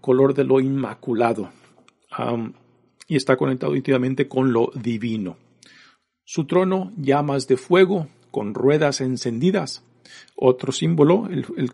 color 0.00 0.32
de 0.32 0.44
lo 0.44 0.60
inmaculado 0.60 1.50
y 3.08 3.16
está 3.16 3.36
conectado 3.36 3.74
íntimamente 3.74 4.28
con 4.28 4.52
lo 4.52 4.70
divino. 4.74 5.38
Su 6.24 6.44
trono 6.44 6.92
llamas 6.98 7.48
de 7.48 7.56
fuego 7.56 8.08
con 8.30 8.54
ruedas 8.54 9.00
encendidas. 9.00 9.82
Otro 10.36 10.72
símbolo, 10.72 11.26
el, 11.26 11.72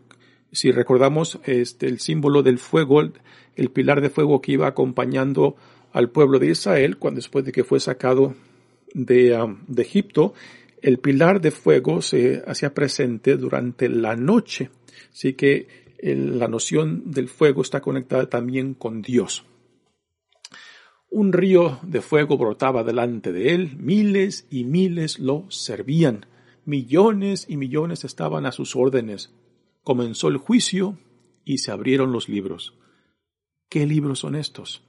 si 0.52 0.70
recordamos 0.70 1.40
este, 1.44 1.88
el 1.88 1.98
símbolo 1.98 2.42
del 2.44 2.58
fuego, 2.58 3.00
el, 3.00 3.70
pilar 3.70 4.00
de 4.00 4.10
fuego 4.10 4.40
que 4.40 4.52
iba 4.52 4.68
acompañando 4.68 5.56
al 5.92 6.10
pueblo 6.10 6.38
de 6.38 6.50
Israel 6.50 6.98
cuando 6.98 7.18
después 7.18 7.44
de 7.44 7.52
que 7.52 7.64
fue 7.64 7.80
sacado 7.80 8.34
de, 8.94 9.36
um, 9.36 9.58
de 9.66 9.82
Egipto, 9.82 10.34
el 10.82 10.98
pilar 10.98 11.40
de 11.40 11.50
fuego 11.50 12.00
se 12.00 12.42
hacía 12.46 12.74
presente 12.74 13.36
durante 13.36 13.88
la 13.88 14.14
noche. 14.14 14.70
Así 15.12 15.32
que 15.32 15.66
la 16.00 16.46
noción 16.46 17.10
del 17.10 17.28
fuego 17.28 17.62
está 17.62 17.80
conectada 17.80 18.28
también 18.28 18.74
con 18.74 19.02
Dios. 19.02 19.44
Un 21.16 21.32
río 21.32 21.78
de 21.82 22.00
fuego 22.00 22.36
brotaba 22.36 22.82
delante 22.82 23.30
de 23.30 23.54
él, 23.54 23.76
miles 23.78 24.48
y 24.50 24.64
miles 24.64 25.20
lo 25.20 25.48
servían, 25.48 26.26
millones 26.64 27.46
y 27.48 27.56
millones 27.56 28.02
estaban 28.02 28.46
a 28.46 28.50
sus 28.50 28.74
órdenes. 28.74 29.32
Comenzó 29.84 30.26
el 30.26 30.38
juicio 30.38 30.98
y 31.44 31.58
se 31.58 31.70
abrieron 31.70 32.10
los 32.10 32.28
libros. 32.28 32.74
¿Qué 33.68 33.86
libros 33.86 34.18
son 34.18 34.34
estos? 34.34 34.82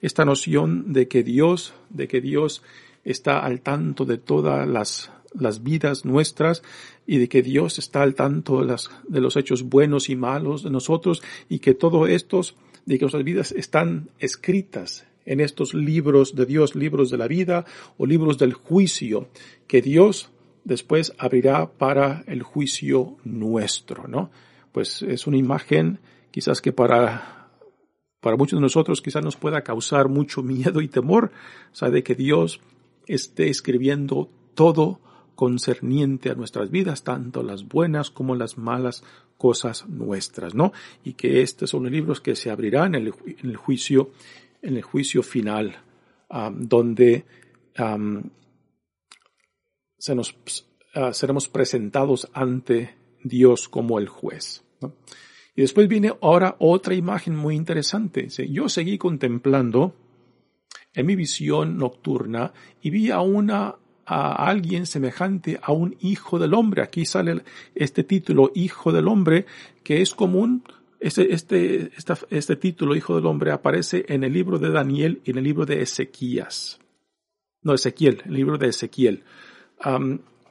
Esta 0.00 0.24
noción 0.24 0.92
de 0.92 1.06
que 1.06 1.22
Dios, 1.22 1.74
de 1.90 2.08
que 2.08 2.20
Dios 2.20 2.64
está 3.04 3.38
al 3.38 3.60
tanto 3.60 4.04
de 4.04 4.18
todas 4.18 4.66
las, 4.66 5.12
las 5.32 5.62
vidas 5.62 6.04
nuestras 6.04 6.64
y 7.06 7.18
de 7.18 7.28
que 7.28 7.40
Dios 7.40 7.78
está 7.78 8.02
al 8.02 8.16
tanto 8.16 8.62
de, 8.62 8.66
las, 8.66 8.90
de 9.06 9.20
los 9.20 9.36
hechos 9.36 9.62
buenos 9.62 10.08
y 10.10 10.16
malos 10.16 10.64
de 10.64 10.70
nosotros 10.70 11.22
y 11.48 11.60
que 11.60 11.74
todo 11.74 12.08
estos, 12.08 12.56
de 12.84 12.98
que 12.98 13.04
nuestras 13.04 13.22
vidas 13.22 13.52
están 13.52 14.10
escritas 14.18 15.04
en 15.28 15.40
estos 15.40 15.74
libros 15.74 16.34
de 16.34 16.46
Dios, 16.46 16.74
libros 16.74 17.10
de 17.10 17.18
la 17.18 17.28
vida 17.28 17.66
o 17.98 18.06
libros 18.06 18.38
del 18.38 18.54
juicio, 18.54 19.28
que 19.66 19.82
Dios 19.82 20.30
después 20.64 21.12
abrirá 21.18 21.70
para 21.70 22.24
el 22.26 22.42
juicio 22.42 23.18
nuestro, 23.24 24.08
¿no? 24.08 24.30
Pues 24.72 25.02
es 25.02 25.26
una 25.26 25.36
imagen 25.36 25.98
quizás 26.30 26.62
que 26.62 26.72
para, 26.72 27.50
para 28.20 28.38
muchos 28.38 28.58
de 28.58 28.62
nosotros 28.62 29.02
quizás 29.02 29.22
nos 29.22 29.36
pueda 29.36 29.60
causar 29.60 30.08
mucho 30.08 30.42
miedo 30.42 30.80
y 30.80 30.88
temor, 30.88 31.30
o 31.72 31.76
sea, 31.76 31.90
de 31.90 32.02
que 32.02 32.14
Dios 32.14 32.60
esté 33.06 33.50
escribiendo 33.50 34.30
todo 34.54 34.98
concerniente 35.34 36.30
a 36.30 36.34
nuestras 36.34 36.70
vidas, 36.70 37.04
tanto 37.04 37.42
las 37.42 37.68
buenas 37.68 38.10
como 38.10 38.34
las 38.34 38.56
malas 38.56 39.04
cosas 39.36 39.86
nuestras, 39.88 40.54
¿no? 40.54 40.72
Y 41.04 41.12
que 41.12 41.42
estos 41.42 41.68
son 41.68 41.82
los 41.82 41.92
libros 41.92 42.22
que 42.22 42.34
se 42.34 42.50
abrirán 42.50 42.94
en 42.94 43.08
el, 43.08 43.14
en 43.26 43.50
el 43.50 43.56
juicio 43.56 44.10
en 44.62 44.76
el 44.76 44.82
juicio 44.82 45.22
final, 45.22 45.76
donde 46.52 47.24
se 49.98 50.14
nos, 50.14 50.36
ah, 50.94 51.12
seremos 51.12 51.48
presentados 51.48 52.28
ante 52.32 52.94
Dios 53.22 53.68
como 53.68 53.98
el 53.98 54.08
juez. 54.08 54.64
Y 55.54 55.62
después 55.62 55.88
viene 55.88 56.12
ahora 56.22 56.56
otra 56.60 56.94
imagen 56.94 57.34
muy 57.34 57.56
interesante. 57.56 58.28
Yo 58.28 58.68
seguí 58.68 58.96
contemplando 58.96 59.94
en 60.94 61.06
mi 61.06 61.16
visión 61.16 61.76
nocturna 61.76 62.52
y 62.80 62.90
vi 62.90 63.10
a 63.10 63.20
una, 63.20 63.74
a 64.06 64.48
alguien 64.48 64.86
semejante 64.86 65.58
a 65.60 65.72
un 65.72 65.96
hijo 66.00 66.38
del 66.38 66.54
hombre. 66.54 66.82
Aquí 66.82 67.04
sale 67.04 67.42
este 67.74 68.04
título, 68.04 68.52
hijo 68.54 68.92
del 68.92 69.08
hombre, 69.08 69.46
que 69.82 70.00
es 70.00 70.14
común. 70.14 70.62
Este, 71.00 71.32
este, 71.32 71.92
este 72.30 72.56
título, 72.56 72.96
hijo 72.96 73.14
del 73.14 73.26
hombre, 73.26 73.52
aparece 73.52 74.04
en 74.08 74.24
el 74.24 74.32
libro 74.32 74.58
de 74.58 74.70
Daniel 74.70 75.20
y 75.24 75.30
en 75.30 75.38
el 75.38 75.44
libro 75.44 75.64
de 75.64 75.82
Ezequías. 75.82 76.80
No, 77.62 77.74
Ezequiel, 77.74 78.22
el 78.24 78.34
libro 78.34 78.58
de 78.58 78.68
Ezequiel. 78.68 79.22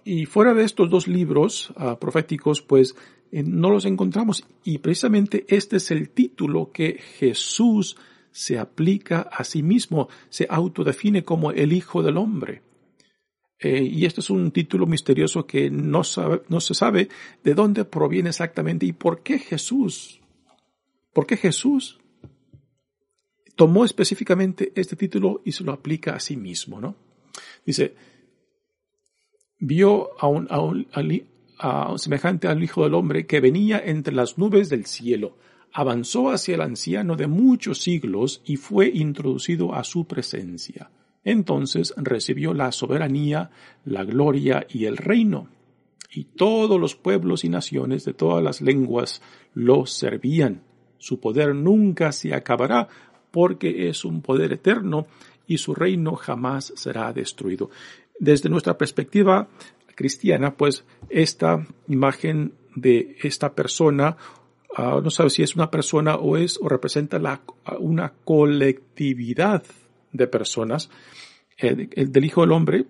y 0.06 0.25
fuera 0.25 0.54
de 0.54 0.63
estos 0.63 0.89
dos 0.89 1.08
libros 1.08 1.74
ah, 1.75 2.00
proféticos, 2.00 2.62
pues 2.62 2.96
eh, 3.32 3.44
no 3.44 3.70
los 3.70 3.86
encontramos. 3.86 4.46
Y 4.63 4.77
precisamente 4.77 5.46
este 5.50 5.77
es 5.77 5.92
el 5.92 6.10
título 6.10 6.72
que 6.72 7.00
Jesús 7.18 7.98
se 8.32 8.60
aplica 8.60 9.22
a 9.32 9.44
sí 9.44 9.63
mismo, 9.63 10.10
se 10.30 10.48
autodefine 10.50 11.24
como 11.24 11.51
el 11.51 11.74
Hijo 11.74 12.04
del 12.04 12.18
Hombre. 12.18 12.62
Eh, 13.60 13.82
y 13.82 14.06
este 14.06 14.22
es 14.22 14.30
un 14.30 14.51
título 14.51 14.86
misterioso 14.86 15.48
que 15.48 15.72
no, 15.72 16.04
no 16.48 16.60
se 16.62 16.74
sabe 16.75 17.10
de 17.44 17.56
dónde 17.56 17.86
proviene 17.86 18.30
exactamente 18.30 18.86
y 18.86 18.94
por 18.94 19.24
qué 19.24 19.39
Jesús, 19.39 20.16
por 21.17 21.25
qué 21.25 21.36
Jesús 21.36 21.97
tomó 23.55 23.86
específicamente 23.86 24.71
este 24.75 24.95
título 24.95 25.41
y 25.43 25.51
se 25.51 25.63
lo 25.63 25.71
aplica 25.71 26.13
a 26.13 26.19
sí 26.19 26.38
mismo, 26.38 26.79
¿no? 26.79 26.95
Dice, 27.65 27.95
vio 29.57 30.09
a 30.21 30.27
un, 30.27 30.47
semejante 31.97 32.47
al 32.47 32.63
Hijo 32.63 32.83
del 32.83 32.93
Hombre 32.93 33.25
que 33.25 33.39
venía 33.39 33.81
entre 33.83 34.13
las 34.13 34.38
nubes 34.38 34.69
del 34.69 34.86
cielo, 34.86 35.39
avanzó 35.74 36.29
hacia 36.29 36.53
el 36.53 36.62
anciano 36.62 37.15
de 37.15 37.25
muchos 37.25 37.79
siglos 37.79 38.43
y 38.45 38.57
fue 38.57 38.88
introducido 38.88 39.74
a 39.74 39.83
su 39.83 40.05
presencia. 40.05 40.91
Entonces 41.24 41.95
recibió 41.97 42.53
la 42.53 42.71
soberanía, 42.71 43.50
la 43.86 44.03
gloria 44.03 44.67
y 44.69 44.86
el 44.86 44.97
reino. 44.97 45.50
Y 46.12 46.25
todos 46.25 46.79
los 46.79 46.95
pueblos 46.95 47.43
y 47.43 47.50
naciones 47.50 48.05
de 48.05 48.13
todas 48.13 48.43
las 48.43 48.62
lenguas 48.62 49.24
lo 49.55 49.88
servían. 49.88 50.66
Su 50.98 51.20
poder 51.20 51.56
nunca 51.56 52.12
se 52.12 52.34
acabará 52.34 52.88
porque 53.32 53.89
es 53.89 54.06
un 54.06 54.22
poder 54.22 54.54
eterno 54.54 55.08
y 55.48 55.58
su 55.58 55.74
reino 55.75 56.16
jamás 56.16 56.74
será 56.75 57.13
destruido. 57.13 57.70
Desde 58.20 58.50
nuestra 58.50 58.77
perspectiva 58.77 59.48
cristiana, 59.96 60.56
pues 60.56 60.84
esta 61.10 61.66
imagen 61.88 62.54
de 62.75 63.18
esta 63.24 63.54
persona 63.54 64.18
Ah, 64.80 65.01
no 65.04 65.10
sabe 65.10 65.32
si 65.32 65.42
es 65.42 65.56
una 65.56 65.72
persona 65.72 66.18
o 66.18 66.38
es 66.38 66.60
o 66.62 66.70
representa 66.70 67.18
la, 67.18 67.42
una 67.80 68.13
colectividad 68.24 69.63
de 70.12 70.27
personas. 70.27 70.92
El, 71.58 71.89
del 71.89 72.25
Hijo 72.25 72.42
del 72.42 72.51
Hombre, 72.51 72.86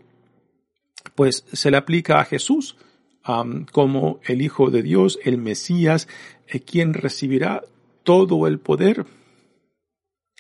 pues 1.16 1.46
se 1.50 1.72
le 1.72 1.78
aplica 1.78 2.20
a 2.20 2.26
Jesús 2.26 2.76
como 3.72 4.20
el 4.26 4.42
Hijo 4.42 4.70
de 4.70 4.84
Dios, 4.84 5.18
el 5.24 5.38
Mesías, 5.38 6.10
eh, 6.48 6.60
quien 6.60 6.94
recibirá 6.94 7.64
todo 8.08 8.48
el 8.48 8.58
poder 8.58 9.06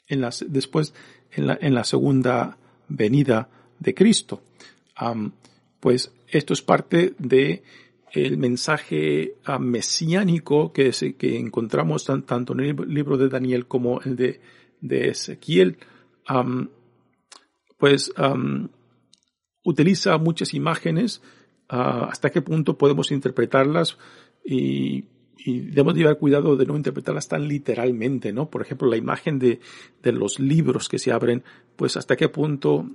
en 0.07 0.21
las, 0.21 0.45
después 0.47 0.93
en 1.31 1.47
la, 1.47 1.57
en 1.59 1.73
la 1.73 1.83
segunda 1.83 2.57
venida 2.87 3.49
de 3.77 3.93
Cristo. 3.93 4.41
pues 5.81 6.13
esto 6.29 6.53
es 6.53 6.61
parte 6.61 7.13
de 7.19 7.63
el 8.13 8.37
mensaje 8.37 9.33
ah, 9.43 9.59
mesiánico 9.59 10.71
que, 10.71 10.91
que 11.17 11.37
encontramos 11.37 12.05
tanto 12.05 12.53
en 12.53 12.59
el 12.61 12.75
libro 12.87 13.17
de 13.17 13.27
Daniel 13.27 13.67
como 13.67 13.99
el 13.99 14.15
de, 14.15 14.39
de 14.79 15.09
Ezequiel, 15.09 15.77
pues 17.77 18.13
utiliza 19.65 20.17
muchas 20.17 20.53
imágenes, 20.53 21.21
ah, 21.67 22.07
hasta 22.09 22.29
qué 22.29 22.41
punto 22.41 22.77
podemos 22.77 23.11
interpretarlas 23.11 23.97
y, 24.45 25.03
debemos 25.45 25.95
llevar 25.95 26.17
cuidado 26.17 26.55
de 26.55 26.65
no 26.65 26.75
interpretarlas 26.75 27.27
tan 27.27 27.47
literalmente, 27.47 28.33
¿no? 28.33 28.49
Por 28.49 28.61
ejemplo, 28.61 28.89
la 28.89 28.97
imagen 28.97 29.39
de, 29.39 29.59
de 30.01 30.11
los 30.11 30.39
libros 30.39 30.89
que 30.89 30.99
se 30.99 31.11
abren, 31.11 31.43
pues 31.75 31.97
hasta 31.97 32.15
qué 32.15 32.29
punto 32.29 32.89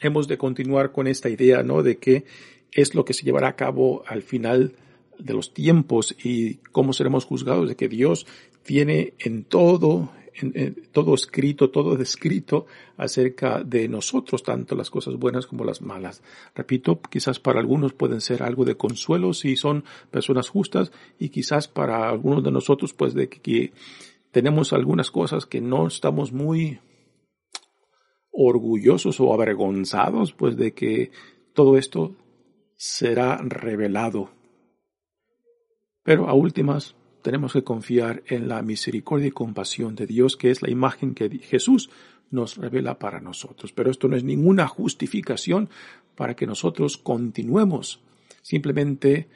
hemos 0.00 0.28
de 0.28 0.38
continuar 0.38 0.92
con 0.92 1.06
esta 1.06 1.28
idea, 1.28 1.62
¿no? 1.62 1.82
De 1.82 1.98
que 1.98 2.24
es 2.72 2.94
lo 2.94 3.04
que 3.04 3.14
se 3.14 3.24
llevará 3.24 3.48
a 3.48 3.56
cabo 3.56 4.02
al 4.06 4.22
final 4.22 4.72
de 5.18 5.34
los 5.34 5.54
tiempos 5.54 6.16
y 6.22 6.56
cómo 6.72 6.92
seremos 6.92 7.24
juzgados 7.24 7.68
de 7.68 7.76
que 7.76 7.88
Dios 7.88 8.26
tiene 8.62 9.14
en 9.18 9.44
todo, 9.44 10.10
todo 10.92 11.14
escrito, 11.14 11.70
todo 11.70 11.96
descrito 11.96 12.66
acerca 12.96 13.62
de 13.62 13.88
nosotros, 13.88 14.42
tanto 14.42 14.74
las 14.74 14.90
cosas 14.90 15.16
buenas 15.16 15.46
como 15.46 15.64
las 15.64 15.82
malas. 15.82 16.22
Repito, 16.54 17.00
quizás 17.00 17.38
para 17.38 17.60
algunos 17.60 17.92
pueden 17.92 18.20
ser 18.20 18.42
algo 18.42 18.64
de 18.64 18.76
consuelo 18.76 19.34
si 19.34 19.56
son 19.56 19.84
personas 20.10 20.48
justas 20.48 20.92
y 21.18 21.28
quizás 21.28 21.68
para 21.68 22.08
algunos 22.08 22.42
de 22.42 22.50
nosotros 22.50 22.92
pues 22.92 23.14
de 23.14 23.28
que 23.28 23.72
tenemos 24.30 24.72
algunas 24.72 25.10
cosas 25.10 25.46
que 25.46 25.60
no 25.60 25.86
estamos 25.86 26.32
muy 26.32 26.80
orgullosos 28.30 29.20
o 29.20 29.32
avergonzados 29.34 30.32
pues 30.32 30.56
de 30.56 30.72
que 30.72 31.10
todo 31.52 31.76
esto 31.76 32.16
será 32.74 33.36
revelado. 33.36 34.30
Pero 36.02 36.28
a 36.28 36.34
últimas 36.34 36.96
tenemos 37.22 37.52
que 37.52 37.64
confiar 37.64 38.22
en 38.26 38.48
la 38.48 38.62
misericordia 38.62 39.28
y 39.28 39.32
compasión 39.32 39.94
de 39.94 40.06
Dios, 40.06 40.36
que 40.36 40.50
es 40.50 40.62
la 40.62 40.70
imagen 40.70 41.14
que 41.14 41.28
Jesús 41.38 41.90
nos 42.30 42.56
revela 42.56 42.98
para 42.98 43.20
nosotros. 43.20 43.72
Pero 43.72 43.90
esto 43.90 44.08
no 44.08 44.16
es 44.16 44.24
ninguna 44.24 44.66
justificación 44.66 45.68
para 46.16 46.34
que 46.34 46.46
nosotros 46.46 46.96
continuemos 46.98 48.00
simplemente 48.42 49.28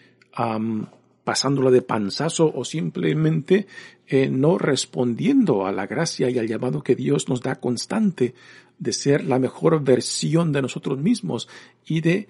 pasándola 1.24 1.70
de 1.70 1.82
panzazo 1.82 2.52
o 2.54 2.64
simplemente 2.64 3.66
eh, 4.06 4.28
no 4.28 4.58
respondiendo 4.58 5.66
a 5.66 5.72
la 5.72 5.86
gracia 5.86 6.28
y 6.28 6.38
al 6.38 6.46
llamado 6.46 6.82
que 6.82 6.94
Dios 6.94 7.28
nos 7.28 7.40
da 7.40 7.56
constante 7.56 8.34
de 8.78 8.92
ser 8.92 9.24
la 9.24 9.38
mejor 9.38 9.82
versión 9.82 10.52
de 10.52 10.62
nosotros 10.62 10.98
mismos 10.98 11.48
y 11.86 12.02
de 12.02 12.28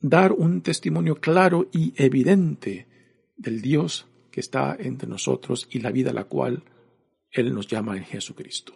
dar 0.00 0.32
un 0.32 0.62
testimonio 0.62 1.16
claro 1.16 1.68
y 1.72 1.94
evidente 1.96 2.88
del 3.36 3.62
Dios 3.62 4.06
que 4.32 4.40
está 4.40 4.76
entre 4.80 5.08
nosotros 5.08 5.68
y 5.70 5.78
la 5.78 5.92
vida 5.92 6.12
la 6.12 6.24
cual 6.24 6.64
Él 7.30 7.54
nos 7.54 7.68
llama 7.68 7.96
en 7.96 8.04
Jesucristo. 8.04 8.74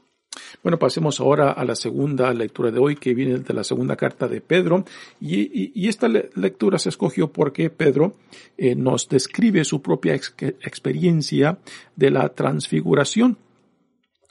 Bueno, 0.62 0.78
pasemos 0.78 1.20
ahora 1.20 1.52
a 1.52 1.64
la 1.64 1.74
segunda 1.74 2.32
lectura 2.32 2.70
de 2.70 2.78
hoy, 2.78 2.96
que 2.96 3.14
viene 3.14 3.38
de 3.38 3.54
la 3.54 3.64
segunda 3.64 3.96
carta 3.96 4.28
de 4.28 4.40
Pedro. 4.40 4.84
Y, 5.20 5.88
esta 5.88 6.08
lectura 6.08 6.78
se 6.78 6.90
escogió 6.90 7.32
porque 7.32 7.70
Pedro 7.70 8.16
eh, 8.56 8.74
nos 8.74 9.08
describe 9.08 9.64
su 9.64 9.80
propia 9.82 10.14
experiencia 10.14 11.58
de 11.94 12.10
la 12.10 12.28
transfiguración. 12.28 13.38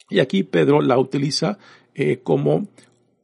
Y 0.09 0.19
aquí 0.19 0.43
Pedro 0.43 0.81
la 0.81 0.99
utiliza 0.99 1.57
eh, 1.95 2.19
como 2.21 2.67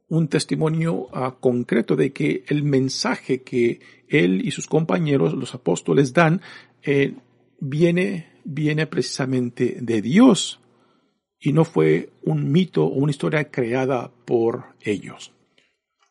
un 0.10 0.28
testimonio 0.28 1.08
ah, 1.14 1.36
concreto 1.40 1.96
de 1.96 2.12
que 2.12 2.44
el 2.48 2.64
mensaje 2.64 3.44
que 3.44 3.80
él 4.10 4.46
y 4.46 4.52
sus 4.52 4.68
compañeros, 4.68 5.34
los 5.34 5.56
apóstoles, 5.56 6.14
dan, 6.14 6.42
eh, 6.84 7.14
viene, 7.62 8.41
viene 8.43 8.86
precisamente 8.88 9.78
de 9.80 10.02
Dios 10.02 10.60
y 11.39 11.54
no 11.54 11.63
fue 11.63 12.12
un 12.24 12.52
mito 12.52 12.84
o 12.84 12.89
una 12.95 13.12
historia 13.12 13.50
creada 13.50 14.12
por 14.26 14.76
ellos. 14.82 15.32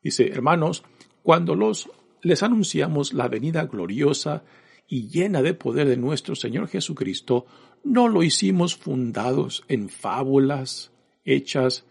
Dice, 0.03 0.29
hermanos, 0.29 0.83
cuando 1.23 1.55
los 1.55 1.91
les 2.23 2.43
anunciamos 2.43 3.13
la 3.13 3.29
venida 3.29 3.67
gloriosa 3.67 4.45
y 4.89 5.09
llena 5.09 5.43
de 5.43 5.53
poder 5.53 5.87
de 5.89 5.99
nuestro 5.99 6.35
Señor 6.35 6.69
Jesucristo, 6.69 7.45
no 7.85 8.09
lo 8.09 8.23
hicimos 8.23 8.77
fundados 8.77 9.65
en 9.69 9.91
fábulas 9.91 10.93
hechas 11.25 11.85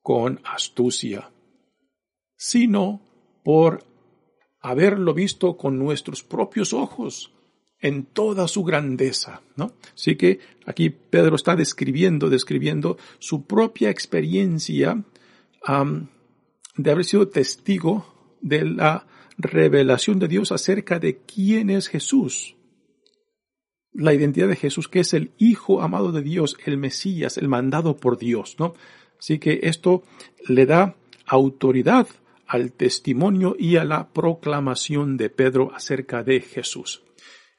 con 0.00 0.40
astucia 0.44 1.32
sino 2.42 3.00
por 3.44 3.84
haberlo 4.58 5.14
visto 5.14 5.56
con 5.56 5.78
nuestros 5.78 6.24
propios 6.24 6.72
ojos 6.72 7.32
en 7.82 8.04
toda 8.04 8.48
su 8.48 8.62
grandeza, 8.62 9.42
¿no? 9.56 9.72
Así 9.94 10.16
que 10.16 10.38
aquí 10.64 10.88
Pedro 10.88 11.34
está 11.36 11.56
describiendo, 11.56 12.30
describiendo 12.30 12.96
su 13.18 13.44
propia 13.44 13.90
experiencia 13.90 15.04
de 16.76 16.90
haber 16.90 17.04
sido 17.04 17.28
testigo 17.28 18.36
de 18.40 18.64
la 18.64 19.06
revelación 19.36 20.18
de 20.20 20.28
Dios 20.28 20.52
acerca 20.52 20.98
de 20.98 21.18
quién 21.18 21.70
es 21.70 21.88
Jesús. 21.88 22.56
La 23.92 24.14
identidad 24.14 24.48
de 24.48 24.56
Jesús, 24.56 24.88
que 24.88 25.00
es 25.00 25.12
el 25.12 25.32
Hijo 25.36 25.82
amado 25.82 26.12
de 26.12 26.22
Dios, 26.22 26.56
el 26.64 26.78
Mesías, 26.78 27.36
el 27.36 27.48
mandado 27.48 27.96
por 27.96 28.16
Dios, 28.16 28.56
¿no? 28.58 28.74
Así 29.18 29.38
que 29.38 29.60
esto 29.64 30.02
le 30.48 30.66
da 30.66 30.96
autoridad 31.26 32.06
al 32.46 32.72
testimonio 32.72 33.54
y 33.58 33.76
a 33.76 33.84
la 33.84 34.12
proclamación 34.12 35.16
de 35.16 35.30
Pedro 35.30 35.74
acerca 35.74 36.22
de 36.22 36.40
Jesús. 36.40 37.02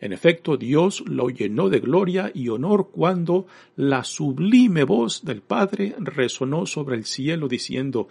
En 0.03 0.11
efecto, 0.11 0.57
Dios 0.57 1.01
lo 1.07 1.29
llenó 1.29 1.69
de 1.69 1.79
gloria 1.79 2.29
y 2.33 2.49
honor 2.49 2.89
cuando 2.91 3.47
la 3.77 4.03
sublime 4.03 4.83
voz 4.83 5.23
del 5.23 5.41
Padre 5.41 5.95
resonó 5.97 6.65
sobre 6.65 6.97
el 6.97 7.05
cielo 7.05 7.47
diciendo, 7.47 8.09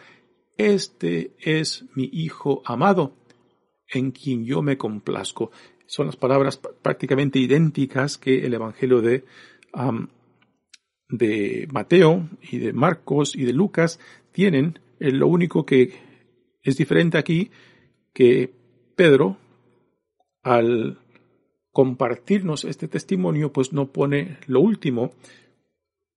Este 0.56 1.32
es 1.38 1.84
mi 1.94 2.08
Hijo 2.10 2.62
amado, 2.64 3.14
en 3.86 4.10
quien 4.10 4.46
yo 4.46 4.62
me 4.62 4.78
complazco. 4.78 5.50
Son 5.84 6.06
las 6.06 6.16
palabras 6.16 6.56
prácticamente 6.56 7.38
idénticas 7.38 8.16
que 8.16 8.46
el 8.46 8.54
Evangelio 8.54 9.02
de, 9.02 9.26
de 11.10 11.68
Mateo 11.70 12.26
y 12.50 12.56
de 12.56 12.72
Marcos 12.72 13.36
y 13.36 13.44
de 13.44 13.52
Lucas 13.52 14.00
tienen. 14.32 14.78
Lo 14.98 15.26
único 15.26 15.66
que 15.66 15.92
es 16.62 16.74
diferente 16.78 17.18
aquí 17.18 17.50
que 18.14 18.50
Pedro, 18.96 19.36
al 20.42 21.01
compartirnos 21.72 22.64
este 22.64 22.86
testimonio, 22.86 23.52
pues 23.52 23.72
no 23.72 23.90
pone 23.90 24.38
lo 24.46 24.60
último, 24.60 25.12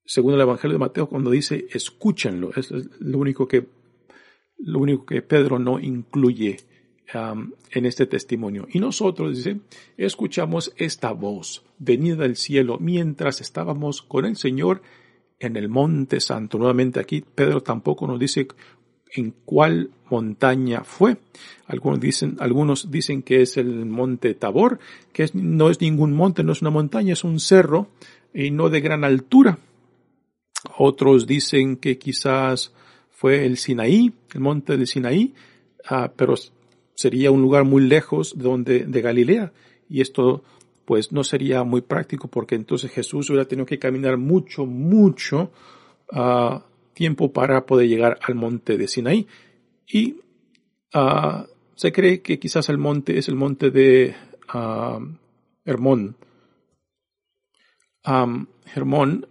según 0.06 0.34
el 0.34 0.42
Evangelio 0.42 0.76
de 0.76 0.80
Mateo, 0.80 1.08
cuando 1.08 1.32
dice 1.32 1.66
escúchenlo. 1.72 2.52
Es 2.56 2.72
lo 2.72 3.18
único 3.18 3.48
que, 3.48 3.68
lo 4.58 4.80
único 4.80 5.06
que 5.06 5.22
Pedro 5.22 5.58
no 5.58 5.80
incluye 5.80 6.58
en 7.14 7.86
este 7.86 8.06
testimonio. 8.06 8.68
Y 8.72 8.80
nosotros, 8.80 9.38
dice, 9.38 9.60
escuchamos 9.96 10.74
esta 10.76 11.12
voz 11.12 11.64
venida 11.78 12.24
del 12.24 12.36
cielo 12.36 12.78
mientras 12.80 13.42
estábamos 13.42 14.02
con 14.02 14.26
el 14.26 14.36
Señor 14.36 14.82
en 15.40 15.56
el 15.56 15.70
monte 15.70 16.20
santo. 16.20 16.58
Nuevamente 16.58 17.00
aquí 17.00 17.22
Pedro 17.22 17.62
tampoco 17.62 18.08
nos 18.08 18.20
dice 18.20 18.48
en 19.14 19.34
cuál 19.46 19.92
montaña 20.10 20.84
fue. 20.84 21.18
Algunos 21.68 22.00
dicen, 22.00 22.38
algunos 22.40 22.92
dicen 22.92 23.22
que 23.22 23.42
es 23.42 23.58
el 23.58 23.86
monte 23.86 24.34
Tabor, 24.34 24.80
que 25.14 25.30
no 25.34 25.70
es 25.70 25.82
ningún 25.82 26.14
monte, 26.14 26.44
no 26.44 26.52
es 26.52 26.62
una 26.62 26.72
montaña, 26.72 27.14
es 27.14 27.24
un 27.24 27.40
cerro 27.40 27.88
y 28.34 28.52
no 28.52 28.70
de 28.70 28.82
gran 28.82 29.04
altura. 29.04 29.58
Otros 30.78 31.28
dicen 31.28 31.78
que 31.78 31.98
quizás 31.98 32.74
fue 33.12 33.46
el 33.46 33.58
Sinaí, 33.58 34.14
el 34.34 34.42
monte 34.42 34.78
de 34.78 34.86
Sinaí, 34.86 35.34
ah, 35.88 36.12
pero 36.16 36.36
sería 36.96 37.32
un 37.32 37.42
lugar 37.42 37.64
muy 37.64 37.84
lejos 37.84 38.38
de 38.38 38.44
donde, 38.44 38.80
de 38.86 39.02
Galilea. 39.02 39.54
Y 39.90 40.02
esto 40.02 40.44
pues 40.86 41.12
no 41.12 41.24
sería 41.24 41.64
muy 41.64 41.82
práctico 41.82 42.28
porque 42.28 42.56
entonces 42.56 42.92
Jesús 42.92 43.30
hubiera 43.30 43.48
tenido 43.48 43.66
que 43.66 43.80
caminar 43.80 44.18
mucho, 44.18 44.66
mucho 44.66 45.52
uh, 46.12 46.60
tiempo 46.96 47.32
para 47.32 47.68
poder 47.68 47.88
llegar 47.88 48.18
al 48.24 48.34
monte 48.34 48.78
de 48.78 48.88
Sinaí. 48.88 49.28
Y 49.88 50.16
uh, 50.96 51.46
se 51.76 51.92
cree 51.92 52.22
que 52.22 52.40
quizás 52.40 52.70
el 52.70 52.80
monte 52.80 53.20
es 53.20 53.28
el 53.28 53.36
monte 53.36 53.70
de 53.70 54.16
uh, 54.54 55.00
Hermón. 55.64 56.16
Um, 58.08 58.48
Hermón, 58.74 59.28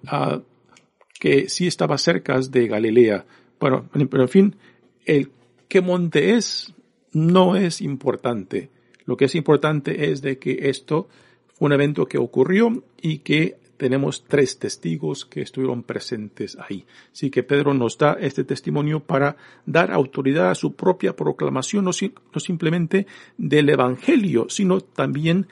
que 1.18 1.48
sí 1.48 1.66
estaba 1.66 1.98
cerca 1.98 2.38
de 2.40 2.66
Galilea. 2.66 3.24
Bueno, 3.61 3.88
pero 4.11 4.22
en 4.22 4.29
fin, 4.29 4.57
el 5.05 5.31
qué 5.68 5.81
monte 5.81 6.35
es 6.35 6.74
no 7.12 7.57
es 7.57 7.81
importante. 7.81 8.70
Lo 9.05 9.16
que 9.16 9.27
es 9.27 9.35
importante 9.35 10.11
es 10.11 10.22
de 10.22 10.38
que 10.38 10.68
esto 10.68 11.09
fue 11.55 11.66
un 11.66 11.72
evento 11.72 12.07
que 12.07 12.18
ocurrió 12.18 12.85
y 13.00 13.18
que 13.18 13.57
tenemos 13.85 14.25
tres 14.25 14.59
testigos 14.59 15.27
que 15.27 15.42
estuvieron 15.42 15.83
presentes 15.83 16.57
ahí. 16.57 16.87
Así 17.12 17.31
que 17.31 17.42
Pedro 17.42 17.75
nos 17.75 17.99
da 17.99 18.14
este 18.14 18.42
testimonio 18.42 19.01
para 19.01 19.37
dar 19.66 19.92
autoridad 19.92 20.51
a 20.51 20.55
su 20.55 20.75
propia 20.75 21.14
proclamación, 21.14 21.85
no, 21.85 21.92
simplemente 21.92 23.07
del 23.37 23.68
Evangelio, 23.68 24.47
sino 24.49 24.81
también 24.81 25.49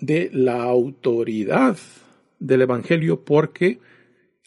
de 0.00 0.28
la 0.34 0.64
autoridad 0.64 1.78
del 2.38 2.60
Evangelio, 2.60 3.24
porque 3.24 3.80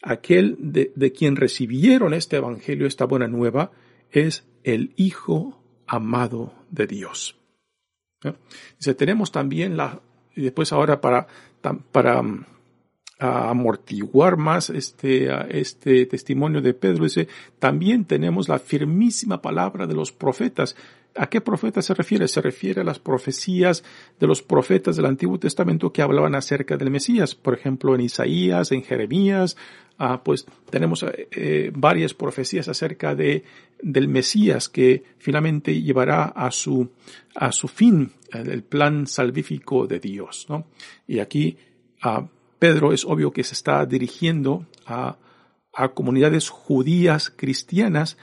aquel 0.02 0.54
de, 0.60 0.92
de 0.94 1.10
quien 1.10 1.34
recibieron 1.34 2.14
este 2.14 2.36
Evangelio, 2.36 2.86
esta 2.86 3.06
buena 3.06 3.26
nueva, 3.26 3.72
es 4.12 4.46
el 4.62 4.92
Hijo 4.94 5.60
amado 5.88 6.54
de 6.70 6.86
Dios. 6.86 7.36
Dice, 8.78 8.94
tenemos 8.94 9.32
también 9.32 9.76
la, 9.76 10.00
y 10.36 10.42
después 10.42 10.72
ahora 10.72 11.00
para, 11.00 11.26
para 11.90 12.22
a 13.20 13.50
amortiguar 13.50 14.36
más 14.38 14.70
este, 14.70 15.28
este 15.50 16.06
testimonio 16.06 16.62
de 16.62 16.72
Pedro, 16.72 17.04
dice, 17.04 17.28
también 17.58 18.06
tenemos 18.06 18.48
la 18.48 18.58
firmísima 18.58 19.42
palabra 19.42 19.86
de 19.86 19.94
los 19.94 20.10
profetas. 20.10 20.74
¿A 21.14 21.28
qué 21.28 21.40
profetas 21.40 21.84
se 21.84 21.94
refiere? 21.94 22.28
Se 22.28 22.40
refiere 22.40 22.80
a 22.80 22.84
las 22.84 22.98
profecías 22.98 23.84
de 24.18 24.26
los 24.26 24.42
profetas 24.42 24.96
del 24.96 25.06
Antiguo 25.06 25.38
Testamento 25.38 25.92
que 25.92 26.02
hablaban 26.02 26.34
acerca 26.34 26.76
del 26.76 26.90
Mesías. 26.90 27.34
Por 27.34 27.52
ejemplo, 27.52 27.94
en 27.94 28.00
Isaías, 28.00 28.72
en 28.72 28.82
Jeremías, 28.82 29.56
ah, 29.98 30.22
pues 30.24 30.46
tenemos 30.70 31.04
eh, 31.04 31.72
varias 31.74 32.14
profecías 32.14 32.68
acerca 32.68 33.14
de, 33.14 33.44
del 33.82 34.08
Mesías 34.08 34.68
que 34.68 35.02
finalmente 35.18 35.82
llevará 35.82 36.24
a 36.24 36.50
su, 36.50 36.90
a 37.34 37.52
su 37.52 37.68
fin 37.68 38.12
el 38.32 38.62
plan 38.62 39.06
salvífico 39.06 39.86
de 39.86 39.98
Dios, 39.98 40.46
¿no? 40.48 40.68
Y 41.06 41.18
aquí, 41.18 41.56
ah, 42.02 42.26
Pedro 42.60 42.92
es 42.92 43.04
obvio 43.04 43.32
que 43.32 43.42
se 43.42 43.54
está 43.54 43.84
dirigiendo 43.86 44.66
a, 44.86 45.16
comunidades 45.94 46.50
judías 46.50 47.30
cristianas 47.30 48.18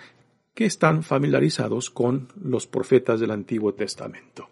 que 0.54 0.65
están 0.65 1.02
familiarizados 1.02 1.89
con 1.89 2.28
los 2.39 2.67
profetas 2.67 3.19
del 3.19 3.32
Antiguo 3.32 3.73
Testamento. 3.73 4.47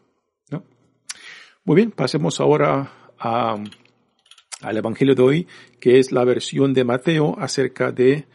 Muy 1.64 1.76
bien, 1.76 1.92
pasemos 1.92 2.40
ahora 2.40 2.92
al 3.20 4.78
Evangelio 4.78 5.14
de 5.14 5.22
hoy, 5.22 5.48
que 5.80 6.00
es 6.00 6.12
la 6.12 6.24
versión 6.24 6.74
de 6.74 6.84
Mateo 6.84 7.36
acerca 7.40 7.92
de 7.92 8.28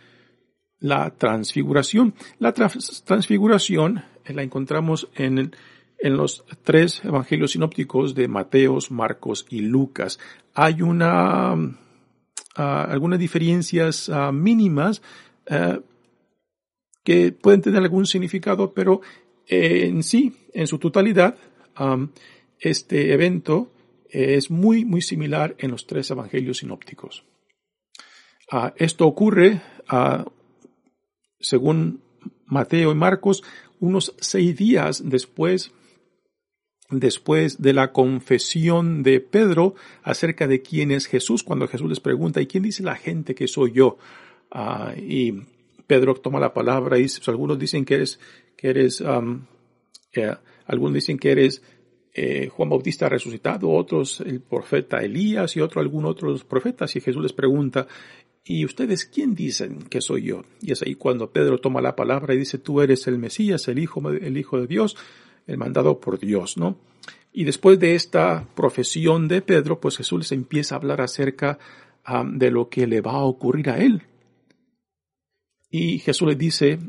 la 0.79 1.11
transfiguración. 1.11 2.15
La 2.39 2.53
transfiguración 2.53 4.05
la 4.27 4.43
encontramos 4.43 5.09
en 5.15 5.53
en 6.01 6.17
los 6.17 6.45
tres 6.63 7.05
evangelios 7.05 7.53
sinópticos 7.53 8.15
de 8.15 8.27
Mateos, 8.27 8.91
Marcos 8.91 9.47
y 9.51 9.61
Lucas. 9.61 10.19
Hay 10.55 10.83
una, 10.83 11.53
ah, 12.57 12.85
algunas 12.89 13.19
diferencias 13.19 14.09
ah, 14.09 14.33
mínimas 14.33 15.03
ah, 15.49 15.81
que 17.05 17.33
pueden 17.33 17.61
tener 17.61 17.83
algún 17.83 18.07
significado, 18.07 18.73
pero 18.73 19.01
en 19.47 20.05
sí, 20.05 20.33
en 20.55 20.69
su 20.69 20.79
totalidad, 20.79 21.37
este 22.61 23.13
evento 23.13 23.73
es 24.09 24.49
muy, 24.49 24.85
muy 24.85 25.03
similar 25.03 25.57
en 25.59 25.73
los 25.73 25.89
tres 25.89 26.09
evangelios 26.13 26.59
sinópticos. 26.59 27.25
esto 28.77 29.09
ocurre, 29.09 29.61
según 31.41 32.01
Mateo 32.47 32.93
y 32.93 32.95
Marcos, 32.95 33.43
unos 33.81 34.15
seis 34.21 34.57
días 34.57 35.03
después 35.05 35.73
después 36.91 37.63
de 37.63 37.73
la 37.73 37.93
confesión 37.93 39.03
de 39.03 39.21
Pedro 39.21 39.75
acerca 40.03 40.47
de 40.47 40.63
quién 40.63 40.91
es 40.91 41.07
Jesús, 41.07 41.43
cuando 41.43 41.69
Jesús 41.69 41.89
les 41.89 42.01
pregunta, 42.01 42.41
¿y 42.41 42.47
quién 42.47 42.63
dice 42.63 42.83
la 42.83 42.97
gente 42.97 43.35
que 43.35 43.49
soy 43.49 43.73
yo? 43.73 43.99
Ah, 44.51 44.93
y 44.97 45.43
Pedro 45.87 46.15
toma 46.15 46.41
la 46.41 46.53
palabra 46.53 46.99
y 46.99 47.03
dice, 47.03 47.19
pues, 47.19 47.29
algunos 47.29 47.59
dicen 47.59 47.85
que 47.85 47.95
eres, 47.95 48.21
que 48.57 48.71
eres, 48.71 49.03
eh, 50.13 50.35
algunos 50.67 50.95
dicen 50.95 51.19
que 51.19 51.33
eres 51.33 51.63
eh, 52.13 52.49
Juan 52.49 52.69
Bautista 52.69 53.09
resucitado, 53.09 53.71
otros 53.71 54.21
el 54.21 54.41
profeta 54.41 54.99
Elías 54.99 55.57
y 55.57 55.61
otro 55.61 55.81
algún 55.81 56.05
otro 56.05 56.37
profetas. 56.49 56.95
Y 56.97 57.01
Jesús 57.01 57.23
les 57.23 57.33
pregunta, 57.33 57.87
¿y 58.45 58.65
ustedes 58.65 59.05
quién 59.05 59.35
dicen 59.35 59.83
que 59.85 60.01
soy 60.01 60.25
yo? 60.25 60.43
Y 60.61 60.73
es 60.73 60.83
ahí 60.83 60.97
cuando 60.97 61.31
Pedro 61.31 61.59
toma 61.59 61.81
la 61.81 61.95
palabra 61.95 62.35
y 62.35 62.39
dice, 62.39 62.59
tú 62.59 62.81
eres 62.81 63.07
el 63.07 63.19
Mesías, 63.19 63.69
el 63.69 63.79
Hijo, 63.79 64.11
el 64.11 64.37
Hijo 64.37 64.61
de 64.61 64.67
Dios 64.67 64.97
el 65.47 65.59
mandado 65.59 66.01
por 66.01 66.19
Dios, 66.19 66.57
¿no? 66.57 66.77
Y 67.33 67.45
después 67.45 67.79
de 67.79 67.95
esta 67.95 68.47
profesión 68.55 69.29
de 69.29 69.41
Pedro, 69.41 69.81
pues 69.81 69.97
Jesús 69.97 70.19
les 70.21 70.33
empieza 70.33 70.75
a 70.75 70.79
hablar 70.79 71.01
acerca 71.01 71.59
de 72.25 72.51
lo 72.51 72.69
que 72.69 72.87
le 72.87 73.01
va 73.01 73.13
a 73.13 73.25
ocurrir 73.25 73.71
a 73.71 73.79
él. 73.79 74.03
Y 75.71 75.99
Jesús 76.01 76.29
les 76.29 76.39
dice 76.39 76.81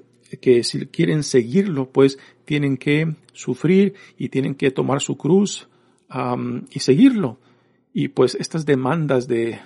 que 0.42 0.64
si 0.64 0.88
quieren 0.88 1.24
seguirlo, 1.24 1.90
pues 1.90 2.18
tienen 2.46 2.78
que 2.78 3.16
sufrir 3.34 3.94
y 4.18 4.30
tienen 4.30 4.56
que 4.56 4.72
tomar 4.72 5.02
su 5.02 5.16
cruz 5.18 5.68
y 6.72 6.80
seguirlo. 6.80 7.38
Y 7.94 8.08
pues 8.08 8.36
estas 8.36 8.66
demandas 8.66 9.28
de, 9.28 9.60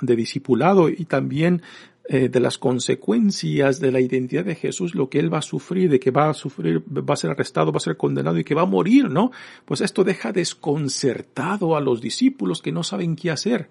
de 0.00 0.16
discipulado 0.16 0.88
y 0.88 1.04
también 1.04 1.60
eh, 2.08 2.28
de 2.28 2.40
las 2.40 2.58
consecuencias 2.58 3.78
de 3.78 3.92
la 3.92 4.00
identidad 4.00 4.44
de 4.44 4.56
Jesús, 4.56 4.96
lo 4.96 5.08
que 5.08 5.20
él 5.20 5.32
va 5.32 5.38
a 5.38 5.42
sufrir, 5.42 5.88
de 5.88 6.00
que 6.00 6.10
va 6.10 6.30
a 6.30 6.34
sufrir, 6.34 6.82
va 6.82 7.14
a 7.14 7.16
ser 7.16 7.30
arrestado, 7.30 7.70
va 7.70 7.76
a 7.76 7.80
ser 7.80 7.96
condenado 7.96 8.36
y 8.38 8.44
que 8.44 8.56
va 8.56 8.62
a 8.62 8.66
morir, 8.66 9.08
¿no? 9.08 9.30
Pues 9.64 9.82
esto 9.82 10.02
deja 10.02 10.32
desconcertado 10.32 11.76
a 11.76 11.80
los 11.80 12.00
discípulos 12.00 12.60
que 12.60 12.72
no 12.72 12.82
saben 12.82 13.14
qué 13.14 13.30
hacer 13.30 13.70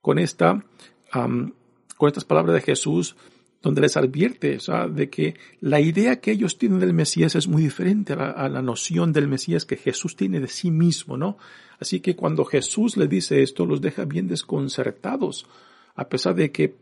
con 0.00 0.18
esta, 0.18 0.64
con 1.12 2.08
estas 2.08 2.24
palabras 2.24 2.56
de 2.56 2.62
Jesús, 2.62 3.14
donde 3.62 3.82
les 3.82 3.96
advierte 3.96 4.58
de 4.90 5.08
que 5.08 5.36
la 5.60 5.78
idea 5.78 6.20
que 6.20 6.32
ellos 6.32 6.58
tienen 6.58 6.80
del 6.80 6.92
Mesías 6.92 7.36
es 7.36 7.46
muy 7.46 7.62
diferente 7.62 8.14
a 8.14 8.16
la, 8.16 8.30
a 8.32 8.48
la, 8.48 8.60
noción 8.60 9.12
del 9.12 9.28
Mesías 9.28 9.64
que 9.66 9.76
Jesús 9.76 10.16
tiene 10.16 10.40
de 10.40 10.48
sí 10.48 10.72
mismo, 10.72 11.16
¿no? 11.16 11.38
Así 11.78 12.00
que 12.00 12.16
cuando 12.16 12.44
Jesús 12.44 12.96
les 12.96 13.08
dice 13.08 13.40
esto, 13.40 13.66
los 13.66 13.80
deja 13.80 14.04
bien 14.04 14.26
desconcertados, 14.26 15.46
a 15.94 16.08
pesar 16.08 16.34
de 16.34 16.50
que 16.50 16.74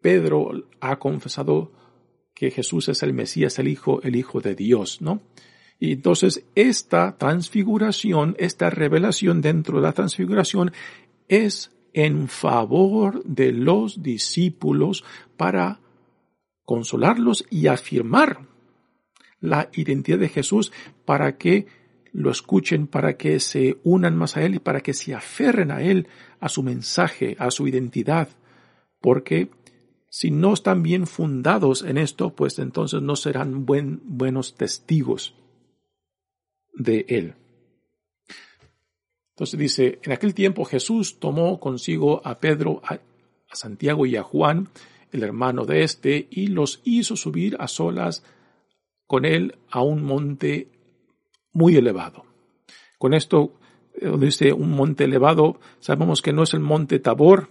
Pedro 0.00 0.68
ha 0.80 0.98
confesado 0.98 1.72
que 2.34 2.50
Jesús 2.50 2.88
es 2.88 3.02
el 3.02 3.14
Mesías, 3.14 3.58
el 3.58 3.68
Hijo, 3.68 4.02
el 4.02 4.16
Hijo 4.16 4.40
de 4.40 4.54
Dios, 4.54 5.00
¿no? 5.00 5.22
Y 5.78 5.92
entonces 5.92 6.44
esta 6.54 7.16
transfiguración, 7.18 8.34
esta 8.38 8.70
revelación 8.70 9.40
dentro 9.40 9.76
de 9.78 9.82
la 9.82 9.92
transfiguración 9.92 10.72
es 11.28 11.70
en 11.92 12.28
favor 12.28 13.22
de 13.24 13.52
los 13.52 14.02
discípulos 14.02 15.04
para 15.36 15.80
consolarlos 16.64 17.46
y 17.50 17.68
afirmar 17.68 18.46
la 19.40 19.70
identidad 19.74 20.18
de 20.18 20.28
Jesús 20.28 20.72
para 21.04 21.36
que 21.36 21.66
lo 22.12 22.30
escuchen, 22.30 22.86
para 22.86 23.16
que 23.16 23.40
se 23.40 23.78
unan 23.84 24.16
más 24.16 24.36
a 24.36 24.42
Él 24.42 24.56
y 24.56 24.58
para 24.58 24.80
que 24.80 24.94
se 24.94 25.14
aferren 25.14 25.70
a 25.70 25.82
Él, 25.82 26.08
a 26.40 26.48
su 26.48 26.62
mensaje, 26.62 27.36
a 27.38 27.50
su 27.50 27.68
identidad, 27.68 28.28
porque 29.00 29.50
si 30.16 30.30
no 30.30 30.54
están 30.54 30.82
bien 30.82 31.06
fundados 31.06 31.82
en 31.82 31.98
esto, 31.98 32.30
pues 32.30 32.58
entonces 32.58 33.02
no 33.02 33.16
serán 33.16 33.66
buen, 33.66 34.00
buenos 34.02 34.54
testigos 34.54 35.34
de 36.72 37.04
Él. 37.06 37.34
Entonces 39.34 39.60
dice, 39.60 39.98
en 40.02 40.12
aquel 40.12 40.32
tiempo 40.32 40.64
Jesús 40.64 41.18
tomó 41.20 41.60
consigo 41.60 42.26
a 42.26 42.38
Pedro, 42.38 42.80
a, 42.82 42.94
a 42.94 43.56
Santiago 43.56 44.06
y 44.06 44.16
a 44.16 44.22
Juan, 44.22 44.70
el 45.12 45.22
hermano 45.22 45.66
de 45.66 45.82
éste, 45.82 46.28
y 46.30 46.46
los 46.46 46.80
hizo 46.84 47.14
subir 47.14 47.58
a 47.60 47.68
solas 47.68 48.24
con 49.06 49.26
él 49.26 49.58
a 49.70 49.82
un 49.82 50.02
monte 50.02 50.70
muy 51.52 51.76
elevado. 51.76 52.24
Con 52.96 53.12
esto, 53.12 53.52
eh, 54.00 54.10
dice 54.18 54.54
un 54.54 54.70
monte 54.70 55.04
elevado, 55.04 55.60
sabemos 55.78 56.22
que 56.22 56.32
no 56.32 56.42
es 56.42 56.54
el 56.54 56.60
monte 56.60 57.00
Tabor, 57.00 57.50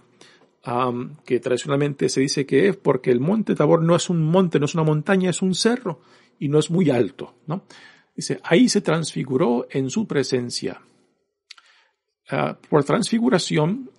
que 1.24 1.38
tradicionalmente 1.38 2.08
se 2.08 2.20
dice 2.20 2.44
que 2.44 2.68
es, 2.68 2.76
porque 2.76 3.12
el 3.12 3.20
monte 3.20 3.54
Tabor 3.54 3.82
no 3.82 3.94
es 3.94 4.10
un 4.10 4.22
monte, 4.22 4.58
no 4.58 4.66
es 4.66 4.74
una 4.74 4.82
montaña, 4.82 5.30
es 5.30 5.40
un 5.40 5.54
cerro 5.54 6.00
y 6.40 6.48
no 6.48 6.58
es 6.58 6.70
muy 6.70 6.90
alto, 6.90 7.34
¿no? 7.46 7.64
Dice, 8.16 8.40
ahí 8.42 8.68
se 8.68 8.80
transfiguró 8.80 9.68
en 9.70 9.90
su 9.90 10.06
presencia. 10.08 10.80
Ah, 12.30 12.58
por 12.68 12.82
transfiguración 12.82 13.90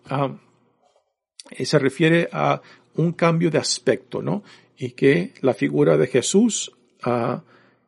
eh, 1.51 1.65
se 1.65 1.79
refiere 1.79 2.27
a 2.33 2.61
un 2.95 3.13
cambio 3.13 3.49
de 3.49 3.59
aspecto, 3.59 4.21
¿no? 4.21 4.43
Y 4.75 4.91
que 4.91 5.33
la 5.41 5.53
figura 5.53 5.95
de 5.95 6.07
Jesús 6.07 6.71
ah, 7.03 7.43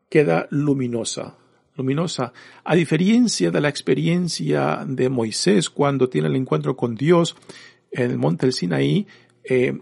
queda 0.09 0.47
luminosa 0.51 1.35
luminosa, 1.75 2.33
a 2.65 2.75
diferencia 2.75 3.51
de 3.51 3.61
la 3.61 3.69
experiencia 3.69 4.83
de 4.85 5.07
Moisés 5.07 5.69
cuando 5.69 6.09
tiene 6.09 6.27
el 6.27 6.35
encuentro 6.35 6.75
con 6.75 6.93
Dios 6.93 7.37
en 7.91 8.11
el 8.11 8.17
monte 8.17 8.45
del 8.45 8.53
Sinaí, 8.53 9.07
eh, 9.43 9.79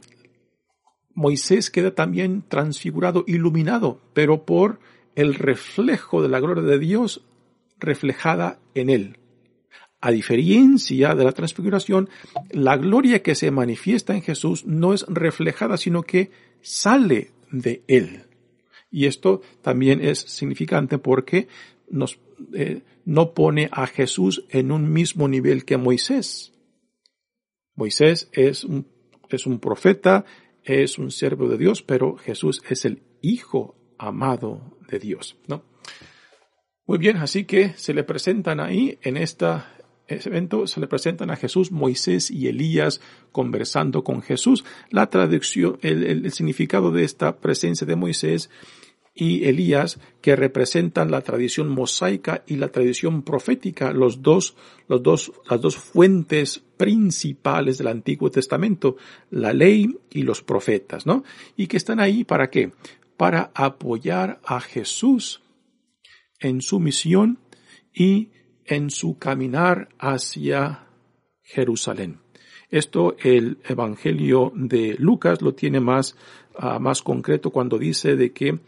Moisés 1.14 1.72
queda 1.72 1.96
también 1.96 2.44
transfigurado, 2.48 3.24
iluminado, 3.28 4.00
pero 4.14 4.46
por 4.46 4.80
el 5.16 5.34
reflejo 5.34 6.22
de 6.22 6.30
la 6.30 6.40
gloria 6.40 6.64
de 6.64 6.78
Dios 6.78 7.26
reflejada 7.80 8.60
en 8.76 8.90
él. 8.92 9.18
A 10.00 10.12
diferencia 10.12 11.16
de 11.16 11.24
la 11.24 11.32
transfiguración, 11.32 12.08
la 12.52 12.78
gloria 12.78 13.24
que 13.24 13.34
se 13.34 13.50
manifiesta 13.50 14.14
en 14.14 14.22
Jesús 14.22 14.66
no 14.66 14.94
es 14.94 15.06
reflejada, 15.08 15.78
sino 15.78 16.04
que 16.04 16.30
sale 16.62 17.32
de 17.52 17.82
él. 17.88 18.26
Y 18.92 19.08
esto 19.08 19.42
también 19.64 20.04
es 20.04 20.20
significante 20.20 21.00
porque 21.00 21.48
nos, 21.90 22.20
eh, 22.54 22.84
no 23.06 23.34
pone 23.34 23.70
a 23.72 23.88
Jesús 23.88 24.46
en 24.50 24.72
un 24.72 24.94
mismo 24.94 25.28
nivel 25.28 25.66
que 25.66 25.78
Moisés. 25.78 26.54
Moisés 27.78 28.30
es 28.34 28.66
un, 28.66 28.86
es 29.30 29.46
un 29.46 29.60
profeta, 29.60 30.26
es 30.64 30.98
un 30.98 31.12
siervo 31.12 31.48
de 31.48 31.58
Dios, 31.58 31.82
pero 31.82 32.18
Jesús 32.18 32.62
es 32.70 32.84
el 32.84 33.04
Hijo 33.22 33.76
amado 33.98 34.78
de 34.90 35.00
Dios, 35.00 35.38
¿no? 35.48 35.64
Muy 36.86 36.98
bien, 36.98 37.18
así 37.18 37.46
que 37.46 37.74
se 37.74 37.94
le 37.94 38.04
presentan 38.04 38.60
ahí 38.60 39.00
en 39.02 39.18
esta 39.18 39.74
evento 40.08 40.68
se 40.68 40.80
le 40.80 40.88
presentan 40.88 41.32
a 41.32 41.36
Jesús, 41.36 41.72
Moisés 41.72 42.32
y 42.32 42.48
Elías 42.48 43.02
conversando 43.32 44.04
con 44.04 44.22
Jesús. 44.22 44.64
La 44.90 45.10
traducción, 45.10 45.78
el, 45.82 46.32
significado 46.32 46.92
de 46.92 47.04
esta 47.04 47.38
presencia 47.38 47.86
de 47.86 47.96
Moisés 47.96 48.50
y 49.18 49.46
Elías, 49.46 50.00
que 50.22 50.36
representan 50.36 51.10
la 51.10 51.22
tradición 51.22 51.70
mosaica 51.70 52.44
y 52.46 52.58
la 52.58 52.70
tradición 52.70 53.24
profética, 53.24 53.92
los 53.92 54.22
dos, 54.22 54.56
los 54.88 55.02
dos, 55.02 55.32
las 55.50 55.60
dos 55.60 55.76
fuentes 55.76 56.64
principales 56.78 57.80
del 57.80 57.88
Antiguo 57.88 58.30
Testamento, 58.30 58.96
la 59.32 59.54
ley 59.54 59.98
y 60.12 60.22
los 60.22 60.44
profetas, 60.44 61.08
¿no? 61.08 61.24
Y 61.56 61.66
que 61.66 61.78
están 61.78 62.00
ahí 62.00 62.24
para 62.24 62.52
qué? 62.52 62.72
Para 63.18 63.52
apoyar 63.56 64.40
a 64.46 64.62
Jesús 64.62 65.42
en 66.40 66.62
su 66.62 66.80
misión 66.80 67.40
y 67.92 68.30
en 68.66 68.92
su 68.92 69.18
caminar 69.18 69.90
hacia 69.98 70.88
Jerusalén. 71.42 72.20
Esto 72.70 73.16
el 73.20 73.58
Evangelio 73.68 74.52
de 74.54 74.96
Lucas 75.00 75.42
lo 75.42 75.54
tiene 75.54 75.80
más, 75.80 76.16
ah, 76.56 76.80
más 76.80 77.02
concreto 77.02 77.50
cuando 77.50 77.80
dice 77.80 78.16
de 78.16 78.34
que 78.34 78.60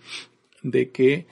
de 0.63 0.91
que 0.91 1.28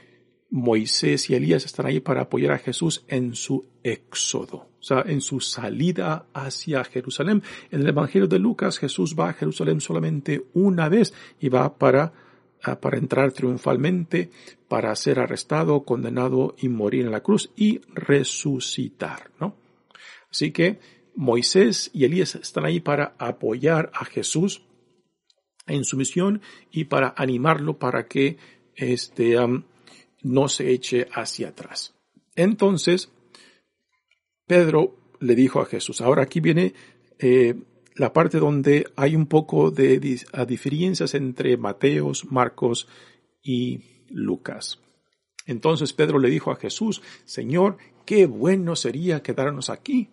Moisés 0.49 1.29
y 1.29 1.35
Elías 1.35 1.65
están 1.65 1.87
ahí 1.87 1.99
para 1.99 2.21
apoyar 2.21 2.53
a 2.53 2.57
Jesús 2.57 3.03
en 3.07 3.35
su 3.35 3.65
éxodo, 3.83 4.69
o 4.79 4.83
sea, 4.83 5.03
en 5.05 5.19
su 5.19 5.41
salida 5.41 6.27
hacia 6.33 6.83
Jerusalén. 6.85 7.43
En 7.69 7.81
el 7.81 7.89
Evangelio 7.89 8.27
de 8.27 8.39
Lucas, 8.39 8.77
Jesús 8.77 9.15
va 9.17 9.29
a 9.29 9.33
Jerusalén 9.33 9.81
solamente 9.81 10.45
una 10.53 10.87
vez 10.87 11.13
y 11.39 11.49
va 11.49 11.77
para, 11.77 12.13
ah, 12.63 12.79
para 12.79 12.97
entrar 12.97 13.33
triunfalmente, 13.33 14.31
para 14.69 14.95
ser 14.95 15.19
arrestado, 15.19 15.83
condenado 15.83 16.55
y 16.57 16.69
morir 16.69 17.05
en 17.05 17.11
la 17.11 17.23
cruz 17.23 17.51
y 17.55 17.81
resucitar, 17.93 19.31
¿no? 19.39 19.55
Así 20.31 20.51
que 20.51 20.79
Moisés 21.15 21.89
y 21.93 22.05
Elías 22.05 22.35
están 22.35 22.65
ahí 22.65 22.79
para 22.79 23.15
apoyar 23.17 23.91
a 23.93 24.05
Jesús 24.05 24.63
en 25.65 25.83
su 25.83 25.97
misión 25.97 26.41
y 26.71 26.85
para 26.85 27.13
animarlo 27.17 27.77
para 27.77 28.07
que 28.07 28.37
este, 28.77 29.35
no 30.21 30.47
se 30.47 30.71
eche 30.71 31.07
hacia 31.11 31.49
atrás. 31.49 31.93
Entonces, 32.35 33.09
Pedro 34.45 34.95
le 35.19 35.35
dijo 35.35 35.59
a 35.59 35.65
Jesús, 35.65 35.99
ahora 35.99 36.23
aquí 36.23 36.39
viene 36.39 36.73
eh, 37.19 37.55
la 37.95 38.13
parte 38.13 38.37
donde 38.37 38.87
hay 38.95 39.15
un 39.15 39.25
poco 39.25 39.71
de 39.71 39.99
diferencias 39.99 41.15
entre 41.15 41.57
Mateos, 41.57 42.31
Marcos 42.31 42.87
y 43.41 44.05
Lucas. 44.09 44.79
Entonces 45.47 45.93
Pedro 45.93 46.19
le 46.19 46.29
dijo 46.29 46.51
a 46.51 46.57
Jesús, 46.57 47.01
Señor, 47.25 47.77
qué 48.05 48.27
bueno 48.27 48.75
sería 48.75 49.23
quedarnos 49.23 49.69
aquí. 49.69 50.09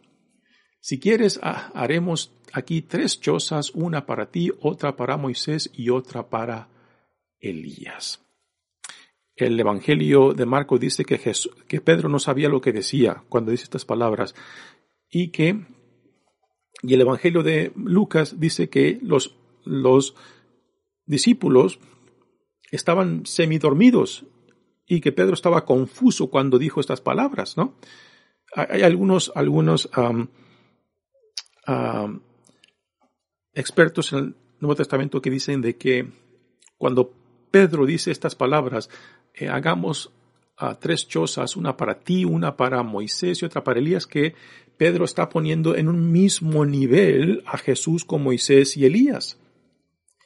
Si 0.81 0.99
quieres, 0.99 1.41
haremos 1.43 2.33
aquí 2.53 2.83
tres 2.83 3.21
chozas, 3.21 3.71
una 3.73 4.07
para 4.07 4.31
ti, 4.31 4.51
otra 4.61 4.97
para 4.97 5.17
Moisés 5.17 5.71
y 5.75 5.91
otra 5.91 6.29
para 6.29 6.69
Elías. 7.41 8.24
El 9.37 9.59
Evangelio 9.59 10.33
de 10.33 10.47
Marcos 10.47 10.81
dice 10.81 11.05
que, 11.05 11.21
que 11.67 11.81
Pedro 11.81 12.09
no 12.09 12.19
sabía 12.19 12.49
lo 12.49 12.61
que 12.61 12.73
decía 12.73 13.25
cuando 13.29 13.51
dice 13.51 13.65
estas 13.65 13.85
palabras 13.85 14.35
y 15.11 15.29
que 15.29 15.65
y 16.83 16.93
el 16.93 17.01
Evangelio 17.01 17.43
de 17.43 17.73
Lucas 17.77 18.39
dice 18.39 18.69
que 18.69 18.99
los, 19.01 19.35
los 19.65 20.15
discípulos 21.07 21.79
estaban 22.71 23.25
semidormidos 23.25 24.27
y 24.87 25.01
que 25.01 25.13
Pedro 25.13 25.33
estaba 25.33 25.65
confuso 25.65 26.29
cuando 26.29 26.59
dijo 26.59 26.81
estas 26.81 27.01
palabras, 27.01 27.57
¿no? 27.57 27.75
Hay 28.55 28.83
algunos, 28.83 29.33
algunos 29.35 29.89
expertos 33.55 34.13
en 34.13 34.19
el 34.19 34.37
Nuevo 34.61 34.77
Testamento 34.77 35.23
que 35.23 35.31
dicen 35.31 35.63
de 35.63 35.77
que 35.77 36.07
cuando 36.77 37.15
Pedro 37.51 37.87
dice 37.87 38.11
estas 38.11 38.35
palabras, 38.35 38.91
eh, 39.35 39.49
hagamos 39.49 40.11
a 40.57 40.79
tres 40.79 41.09
chozas, 41.09 41.57
una 41.57 41.77
para 41.77 41.99
ti, 41.99 42.25
una 42.25 42.57
para 42.57 42.83
Moisés 42.83 43.43
y 43.43 43.45
otra 43.45 43.65
para 43.65 43.81
Elías, 43.81 44.07
que 44.07 44.35
Pedro 44.77 45.05
está 45.05 45.29
poniendo 45.29 45.77
en 45.77 45.89
un 45.89 46.13
mismo 46.13 46.65
nivel 46.65 47.43
a 47.47 47.59
Jesús 47.59 48.05
con 48.05 48.23
Moisés 48.23 48.77
y 48.77 48.85
Elías. 48.87 49.39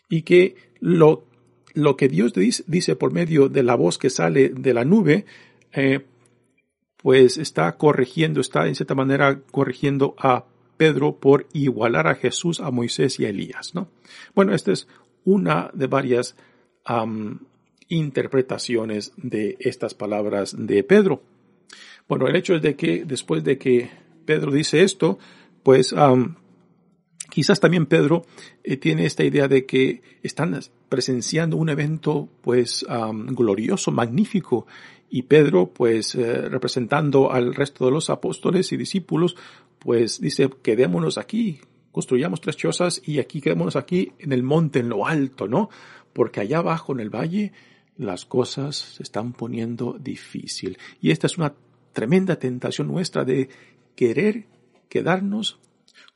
Y 0.09 0.23
que 0.23 0.57
lo, 0.81 1.25
lo 1.75 1.97
que 1.97 2.09
Dios 2.09 2.33
dice, 2.33 2.65
dice, 2.67 2.97
por 2.97 3.13
medio 3.13 3.49
de 3.49 3.63
la 3.63 3.75
voz 3.75 3.99
que 3.99 4.11
sale 4.11 4.51
de 4.51 4.75
la 4.75 4.85
nube, 4.85 5.27
eh, 5.73 6.05
pues 6.99 7.39
está 7.39 7.77
corrigiendo, 7.77 8.41
está 8.41 8.67
en 8.67 8.75
cierta 8.75 8.95
manera 8.95 9.41
corrigiendo 9.51 10.15
a 10.19 10.45
Pedro 10.77 11.17
por 11.17 11.47
igualar 11.53 12.07
a 12.07 12.15
Jesús, 12.15 12.61
a 12.61 12.71
Moisés 12.71 13.19
y 13.21 13.27
a 13.27 13.31
Elías, 13.31 13.75
¿no? 13.75 13.89
Bueno, 14.35 14.55
esta 14.55 14.73
es 14.73 14.89
una 15.25 15.71
de 15.75 15.87
varias 15.87 16.37
interpretaciones 17.89 19.13
de 19.17 19.57
estas 19.61 19.95
palabras 19.95 20.55
de 20.59 20.83
Pedro. 20.85 21.23
Bueno, 22.09 22.27
el 22.27 22.37
hecho 22.37 22.55
es 22.55 22.63
de 22.63 22.77
que 22.77 23.05
después 23.05 23.45
de 23.45 23.59
que 23.59 23.91
Pedro 24.25 24.51
dice 24.53 24.83
esto, 24.83 25.19
pues 25.63 25.95
Quizás 27.31 27.61
también 27.61 27.87
Pedro 27.87 28.25
eh, 28.65 28.79
tiene 28.79 29.05
esta 29.05 29.23
idea 29.23 29.49
de 29.49 29.67
que 29.67 30.03
están 30.23 30.59
presenciando 30.89 31.57
un 31.57 31.69
evento 31.69 32.29
pues 32.41 32.87
glorioso, 33.29 33.91
magnífico, 33.91 34.67
y 35.11 35.23
Pedro 35.23 35.73
pues 35.73 36.15
eh, 36.15 36.49
representando 36.49 37.31
al 37.31 37.55
resto 37.55 37.85
de 37.85 37.91
los 37.91 38.11
apóstoles 38.11 38.73
y 38.73 38.77
discípulos 38.77 39.37
pues 39.79 40.21
dice 40.21 40.51
quedémonos 40.63 41.19
aquí, 41.19 41.61
construyamos 41.93 42.41
tres 42.41 42.57
chozas 42.57 43.01
y 43.05 43.19
aquí 43.19 43.41
quedémonos 43.41 43.77
aquí 43.77 44.13
en 44.19 44.33
el 44.33 44.43
monte, 44.43 44.81
en 44.81 44.89
lo 44.89 45.07
alto, 45.07 45.49
¿no? 45.49 45.71
Porque 46.13 46.41
allá 46.41 46.59
abajo 46.59 46.93
en 46.93 47.01
el 47.01 47.11
valle 47.11 47.53
las 47.99 48.25
cosas 48.25 48.77
se 48.77 49.03
están 49.03 49.33
poniendo 49.33 49.99
difícil. 50.01 50.79
Y 51.01 51.11
esta 51.11 51.27
es 51.27 51.37
una 51.37 51.55
tremenda 51.93 52.37
tentación 52.37 52.87
nuestra 52.87 53.25
de 53.25 53.49
querer 53.97 54.47
quedarnos 54.89 55.59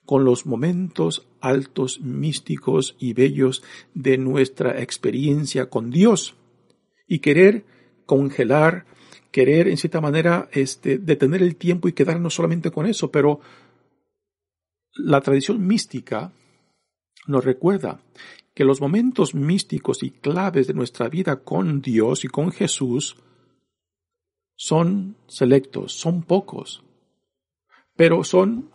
con 0.07 0.25
los 0.25 0.47
momentos 0.47 1.27
altos, 1.40 2.01
místicos 2.01 2.97
y 2.99 3.12
bellos 3.12 3.62
de 3.95 4.16
nuestra 4.16 4.81
experiencia 4.81 5.68
con 5.68 5.90
Dios 5.90 6.37
y 7.07 7.18
querer 7.18 7.64
congelar, 8.07 8.87
querer 9.31 9.68
en 9.68 9.77
cierta 9.77 10.01
manera 10.01 10.49
este, 10.53 10.99
detener 10.99 11.42
el 11.42 11.57
tiempo 11.57 11.88
y 11.88 11.92
quedarnos 11.92 12.35
solamente 12.35 12.71
con 12.71 12.87
eso, 12.87 13.11
pero 13.11 13.40
la 14.95 15.21
tradición 15.21 15.66
mística 15.66 16.33
nos 17.27 17.45
recuerda 17.45 18.01
que 18.54 18.64
los 18.64 18.80
momentos 18.80 19.34
místicos 19.34 20.02
y 20.02 20.10
claves 20.10 20.66
de 20.66 20.74
nuestra 20.74 21.08
vida 21.08 21.36
con 21.36 21.80
Dios 21.80 22.24
y 22.24 22.28
con 22.28 22.52
Jesús 22.52 23.16
son 24.56 25.16
selectos, 25.26 25.92
son 25.92 26.22
pocos, 26.22 26.84
pero 27.96 28.24
son 28.24 28.70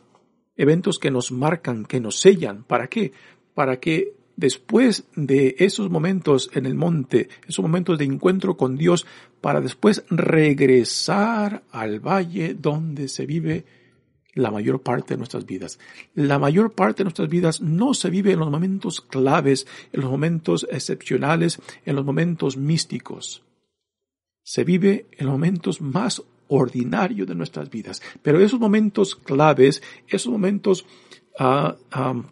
eventos 0.55 0.99
que 0.99 1.11
nos 1.11 1.31
marcan, 1.31 1.85
que 1.85 1.99
nos 1.99 2.19
sellan. 2.19 2.63
¿Para 2.63 2.87
qué? 2.87 3.13
Para 3.53 3.79
que 3.79 4.15
después 4.35 5.05
de 5.15 5.55
esos 5.59 5.89
momentos 5.89 6.49
en 6.53 6.65
el 6.65 6.75
monte, 6.75 7.29
esos 7.47 7.63
momentos 7.63 7.97
de 7.97 8.05
encuentro 8.05 8.57
con 8.57 8.77
Dios, 8.77 9.05
para 9.41 9.61
después 9.61 10.03
regresar 10.09 11.63
al 11.71 11.99
valle 11.99 12.53
donde 12.55 13.07
se 13.07 13.25
vive 13.25 13.65
la 14.37 14.51
mayor 14.51 14.81
parte 14.81 15.13
de 15.13 15.17
nuestras 15.17 15.45
vidas. 15.45 15.79
La 16.13 16.39
mayor 16.39 16.73
parte 16.73 16.99
de 16.99 17.05
nuestras 17.05 17.29
vidas 17.29 17.61
no 17.61 17.93
se 17.93 18.09
vive 18.09 18.31
en 18.31 18.39
los 18.39 18.51
momentos 18.51 19.01
claves, 19.01 19.67
en 19.91 20.01
los 20.01 20.11
momentos 20.11 20.67
excepcionales, 20.71 21.59
en 21.85 21.95
los 21.95 22.05
momentos 22.05 22.55
místicos. 22.57 23.43
Se 24.43 24.63
vive 24.63 25.07
en 25.17 25.25
los 25.25 25.33
momentos 25.33 25.81
más 25.81 26.23
ordinario 26.47 27.25
de 27.25 27.35
nuestras 27.35 27.69
vidas. 27.69 28.01
Pero 28.21 28.39
esos 28.39 28.59
momentos 28.59 29.15
claves, 29.15 29.81
esos 30.07 30.31
momentos 30.31 30.85
uh, 31.39 32.23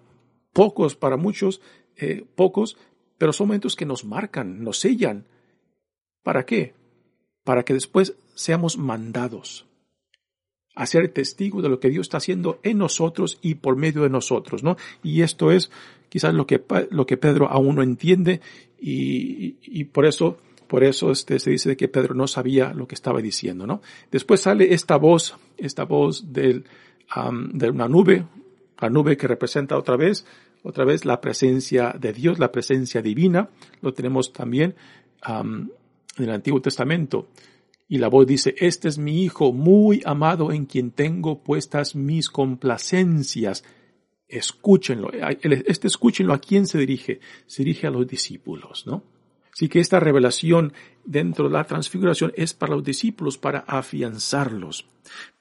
pocos 0.54 0.96
para 0.96 1.18
muchos, 1.18 1.62
eh, 1.98 2.26
pocos, 2.36 2.78
pero 3.18 3.34
son 3.34 3.48
momentos 3.48 3.76
que 3.76 3.86
nos 3.86 4.06
marcan, 4.06 4.64
nos 4.64 4.80
sellan. 4.80 5.26
¿Para 6.24 6.46
qué? 6.46 6.74
Para 7.44 7.64
que 7.64 7.74
después 7.74 8.16
seamos 8.36 8.78
mandados 8.78 9.66
a 10.76 10.86
ser 10.86 11.10
testigos 11.10 11.64
de 11.64 11.70
lo 11.70 11.80
que 11.80 11.90
Dios 11.90 12.06
está 12.08 12.18
haciendo 12.18 12.60
en 12.64 12.78
nosotros 12.78 13.40
y 13.42 13.56
por 13.56 13.78
medio 13.78 14.04
de 14.04 14.10
nosotros, 14.10 14.64
¿no? 14.64 14.78
Y 15.02 15.22
esto 15.22 15.52
es 15.52 15.72
quizás 16.10 16.34
lo 16.34 16.46
que, 16.46 16.62
lo 16.92 17.06
que 17.06 17.18
Pedro 17.18 17.50
aún 17.50 17.76
no 17.76 17.84
entiende 17.84 18.42
y, 18.80 19.56
y 19.62 19.86
por 19.86 20.06
eso 20.06 20.38
por 20.68 20.84
eso 20.84 21.12
este, 21.12 21.40
se 21.40 21.52
dice 21.52 21.78
que 21.78 21.88
Pedro 21.88 22.16
no 22.16 22.28
sabía 22.28 22.74
lo 22.74 22.88
que 22.88 22.96
estaba 22.96 23.22
diciendo, 23.22 23.68
¿no? 23.68 23.82
Después 24.12 24.42
sale 24.42 24.74
esta 24.74 24.98
voz, 24.98 25.38
esta 25.58 25.86
voz 25.86 26.34
del, 26.34 26.66
de 27.54 27.70
una 27.70 27.88
nube, 27.88 28.26
la 28.80 28.90
nube 28.90 29.16
que 29.16 29.28
representa 29.28 29.78
otra 29.78 29.96
vez, 29.96 30.26
otra 30.64 30.84
vez 30.84 31.06
la 31.06 31.22
presencia 31.22 31.96
de 31.98 32.14
Dios, 32.14 32.40
la 32.40 32.52
presencia 32.52 33.02
divina. 33.02 33.50
Lo 33.82 33.94
tenemos 33.94 34.34
también 34.34 34.76
en 35.28 35.70
el 36.18 36.30
Antiguo 36.30 36.62
Testamento. 36.62 37.28
Y 37.88 38.00
la 38.00 38.08
voz 38.08 38.26
dice, 38.26 38.56
este 38.58 38.88
es 38.88 38.98
mi 38.98 39.24
Hijo 39.24 39.54
muy 39.54 40.02
amado 40.06 40.52
en 40.52 40.66
quien 40.66 40.92
tengo 40.92 41.44
puestas 41.44 41.96
mis 41.96 42.30
complacencias. 42.30 43.64
Escúchenlo. 44.28 45.12
Este 45.12 45.88
escúchenlo 45.88 46.34
a 46.34 46.40
quién 46.40 46.66
se 46.66 46.80
dirige. 46.80 47.20
Se 47.46 47.64
dirige 47.64 47.88
a 47.88 47.92
los 47.92 48.08
discípulos, 48.08 48.88
¿no? 48.88 49.04
Así 49.54 49.70
que 49.70 49.80
esta 49.80 50.02
revelación 50.02 50.74
dentro 51.06 51.48
de 51.48 51.54
la 51.54 51.64
transfiguración 51.64 52.34
es 52.36 52.54
para 52.54 52.76
los 52.76 52.84
discípulos, 52.84 53.38
para 53.38 53.60
afianzarlos, 53.60 54.86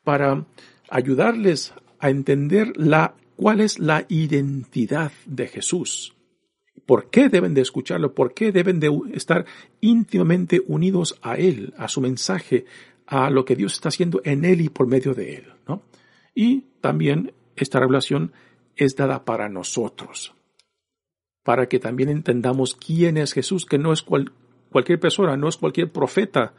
para 0.04 0.46
ayudarles 0.88 1.74
a 1.98 2.10
entender 2.10 2.76
la, 2.76 3.16
cuál 3.34 3.60
es 3.60 3.80
la 3.80 4.06
identidad 4.08 5.10
de 5.26 5.48
Jesús. 5.48 6.14
¿Por 6.86 7.10
qué 7.10 7.28
deben 7.28 7.54
de 7.54 7.62
escucharlo? 7.62 8.14
¿Por 8.14 8.34
qué 8.34 8.52
deben 8.52 8.80
de 8.80 8.90
estar 9.14 9.46
íntimamente 9.80 10.62
unidos 10.66 11.18
a 11.22 11.36
Él, 11.36 11.72
a 11.78 11.88
su 11.88 12.00
mensaje, 12.00 12.66
a 13.06 13.30
lo 13.30 13.44
que 13.44 13.56
Dios 13.56 13.74
está 13.74 13.88
haciendo 13.88 14.20
en 14.24 14.44
Él 14.44 14.60
y 14.60 14.68
por 14.68 14.86
medio 14.86 15.14
de 15.14 15.36
Él? 15.36 15.52
¿no? 15.66 15.82
Y 16.34 16.66
también 16.80 17.32
esta 17.56 17.80
revelación 17.80 18.32
es 18.76 18.96
dada 18.96 19.24
para 19.24 19.48
nosotros 19.48 20.34
para 21.44 21.68
que 21.68 21.78
también 21.78 22.08
entendamos 22.08 22.74
quién 22.74 23.18
es 23.18 23.32
Jesús, 23.32 23.66
que 23.66 23.78
no 23.78 23.92
es 23.92 24.02
cualquier 24.02 24.98
persona, 24.98 25.36
no 25.36 25.46
es 25.46 25.58
cualquier 25.58 25.92
profeta, 25.92 26.54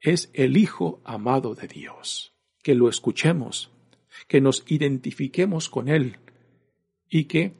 es 0.00 0.30
el 0.32 0.56
Hijo 0.56 1.00
amado 1.04 1.54
de 1.54 1.68
Dios. 1.68 2.32
Que 2.62 2.74
lo 2.74 2.88
escuchemos, 2.88 3.70
que 4.26 4.40
nos 4.40 4.64
identifiquemos 4.66 5.68
con 5.68 5.88
Él 5.88 6.16
y 7.08 7.24
que 7.24 7.54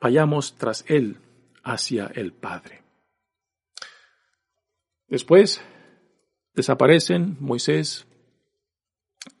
vayamos 0.00 0.56
tras 0.56 0.84
Él 0.88 1.18
hacia 1.62 2.06
el 2.06 2.32
Padre. 2.32 2.82
Después 5.08 5.62
desaparecen 6.54 7.36
Moisés 7.40 8.06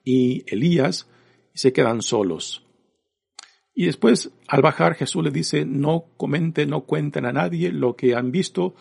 y 0.04 0.44
Elías 0.52 1.08
y 1.54 1.58
se 1.58 1.72
quedan 1.72 2.02
solos. 2.02 2.64
Y 3.74 3.86
después, 3.86 4.30
al 4.48 4.62
bajar, 4.62 4.94
Jesús 4.94 5.22
le 5.22 5.30
dice, 5.30 5.64
no 5.64 6.06
comenten, 6.16 6.70
no 6.70 6.80
cuenten 6.80 7.26
a 7.26 7.32
nadie 7.32 7.70
lo 7.70 7.94
que 7.94 8.14
han 8.14 8.32
visto 8.32 8.74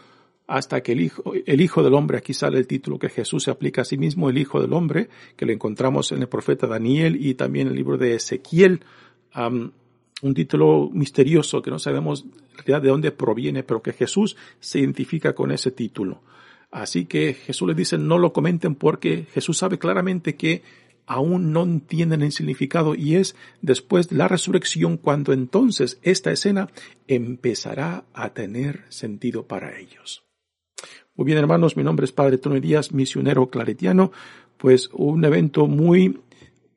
hasta 0.47 0.81
que 0.81 0.93
el 0.93 1.01
Hijo, 1.01 1.33
el 1.45 1.61
Hijo 1.61 1.83
del 1.83 1.93
Hombre, 1.93 2.17
aquí 2.17 2.33
sale 2.33 2.57
el 2.57 2.67
título 2.67 2.97
que 2.97 3.09
Jesús 3.09 3.43
se 3.43 3.51
aplica 3.51 3.81
a 3.81 3.85
sí 3.85 3.97
mismo, 3.97 4.29
el 4.29 4.37
Hijo 4.37 4.61
del 4.61 4.73
Hombre, 4.73 5.09
que 5.35 5.45
lo 5.45 5.51
encontramos 5.51 6.11
en 6.13 6.21
el 6.21 6.29
profeta 6.29 6.67
Daniel 6.67 7.17
y 7.23 7.35
también 7.35 7.67
en 7.67 7.73
el 7.73 7.77
libro 7.77 7.97
de 7.97 8.15
Ezequiel, 8.15 8.81
un 10.21 10.34
título 10.34 10.89
misterioso 10.91 11.62
que 11.62 11.71
no 11.71 11.80
sabemos 11.80 12.25
realidad 12.56 12.82
de 12.82 12.89
dónde 12.89 13.12
proviene, 13.12 13.63
pero 13.63 13.82
que 13.82 13.93
Jesús 13.93 14.36
se 14.60 14.80
identifica 14.80 15.34
con 15.34 15.51
ese 15.51 15.71
título. 15.71 16.21
Así 16.71 17.06
que 17.06 17.34
Jesús 17.34 17.67
le 17.67 17.75
dice, 17.75 17.97
no 17.97 18.17
lo 18.17 18.34
comenten 18.34 18.75
porque 18.75 19.27
Jesús 19.32 19.58
sabe 19.58 19.80
claramente 19.80 20.36
que 20.36 20.63
aún 21.06 21.53
no 21.53 21.63
entienden 21.63 22.21
el 22.21 22.34
significado 22.34 22.93
y 22.93 23.15
es 23.15 23.36
después 23.62 24.10
de 24.10 24.17
la 24.17 24.27
resurrección 24.27 24.97
cuando 24.97 25.32
entonces 25.32 25.99
esta 26.03 26.32
escena 26.32 26.69
empezará 27.08 28.03
a 28.13 28.34
tener 28.34 28.84
sentido 28.89 29.47
para 29.47 29.80
ellos. 29.80 30.25
Muy 31.15 31.25
bien 31.25 31.38
hermanos, 31.38 31.77
mi 31.77 31.84
nombre 31.84 32.06
es 32.06 32.12
Padre 32.12 32.38
Tony 32.38 32.60
Díaz, 32.60 32.91
misionero 32.91 33.49
claretiano, 33.49 34.12
pues 34.58 34.89
un 34.93 35.23
evento 35.23 35.67
muy, 35.67 36.19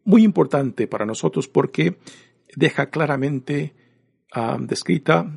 muy 0.04 0.22
importante 0.22 0.86
para 0.86 1.04
nosotros 1.04 1.48
porque 1.48 1.96
deja 2.56 2.90
claramente 2.90 3.74
descrita 4.60 5.30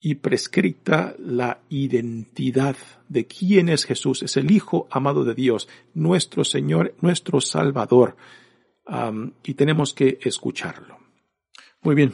y 0.00 0.16
prescrita 0.16 1.14
la 1.18 1.60
identidad 1.68 2.76
de 3.08 3.26
quién 3.26 3.68
es 3.68 3.84
Jesús. 3.84 4.22
Es 4.22 4.36
el 4.36 4.50
Hijo 4.50 4.88
amado 4.90 5.24
de 5.24 5.34
Dios, 5.34 5.68
nuestro 5.94 6.44
Señor, 6.44 6.94
nuestro 7.00 7.40
Salvador. 7.40 8.16
y 9.44 9.54
tenemos 9.54 9.94
que 9.94 10.18
escucharlo. 10.22 10.98
Muy 11.82 11.94
bien, 11.94 12.12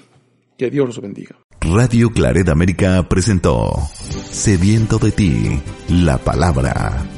que 0.59 0.71
Dios 0.71 0.87
los 0.87 1.01
bendiga. 1.01 1.37
Radio 1.61 2.11
Claret 2.11 2.49
América 2.49 3.09
presentó 3.09 3.73
Sediento 4.01 4.99
de 4.99 5.11
ti, 5.12 5.61
la 5.88 6.18
palabra. 6.18 7.18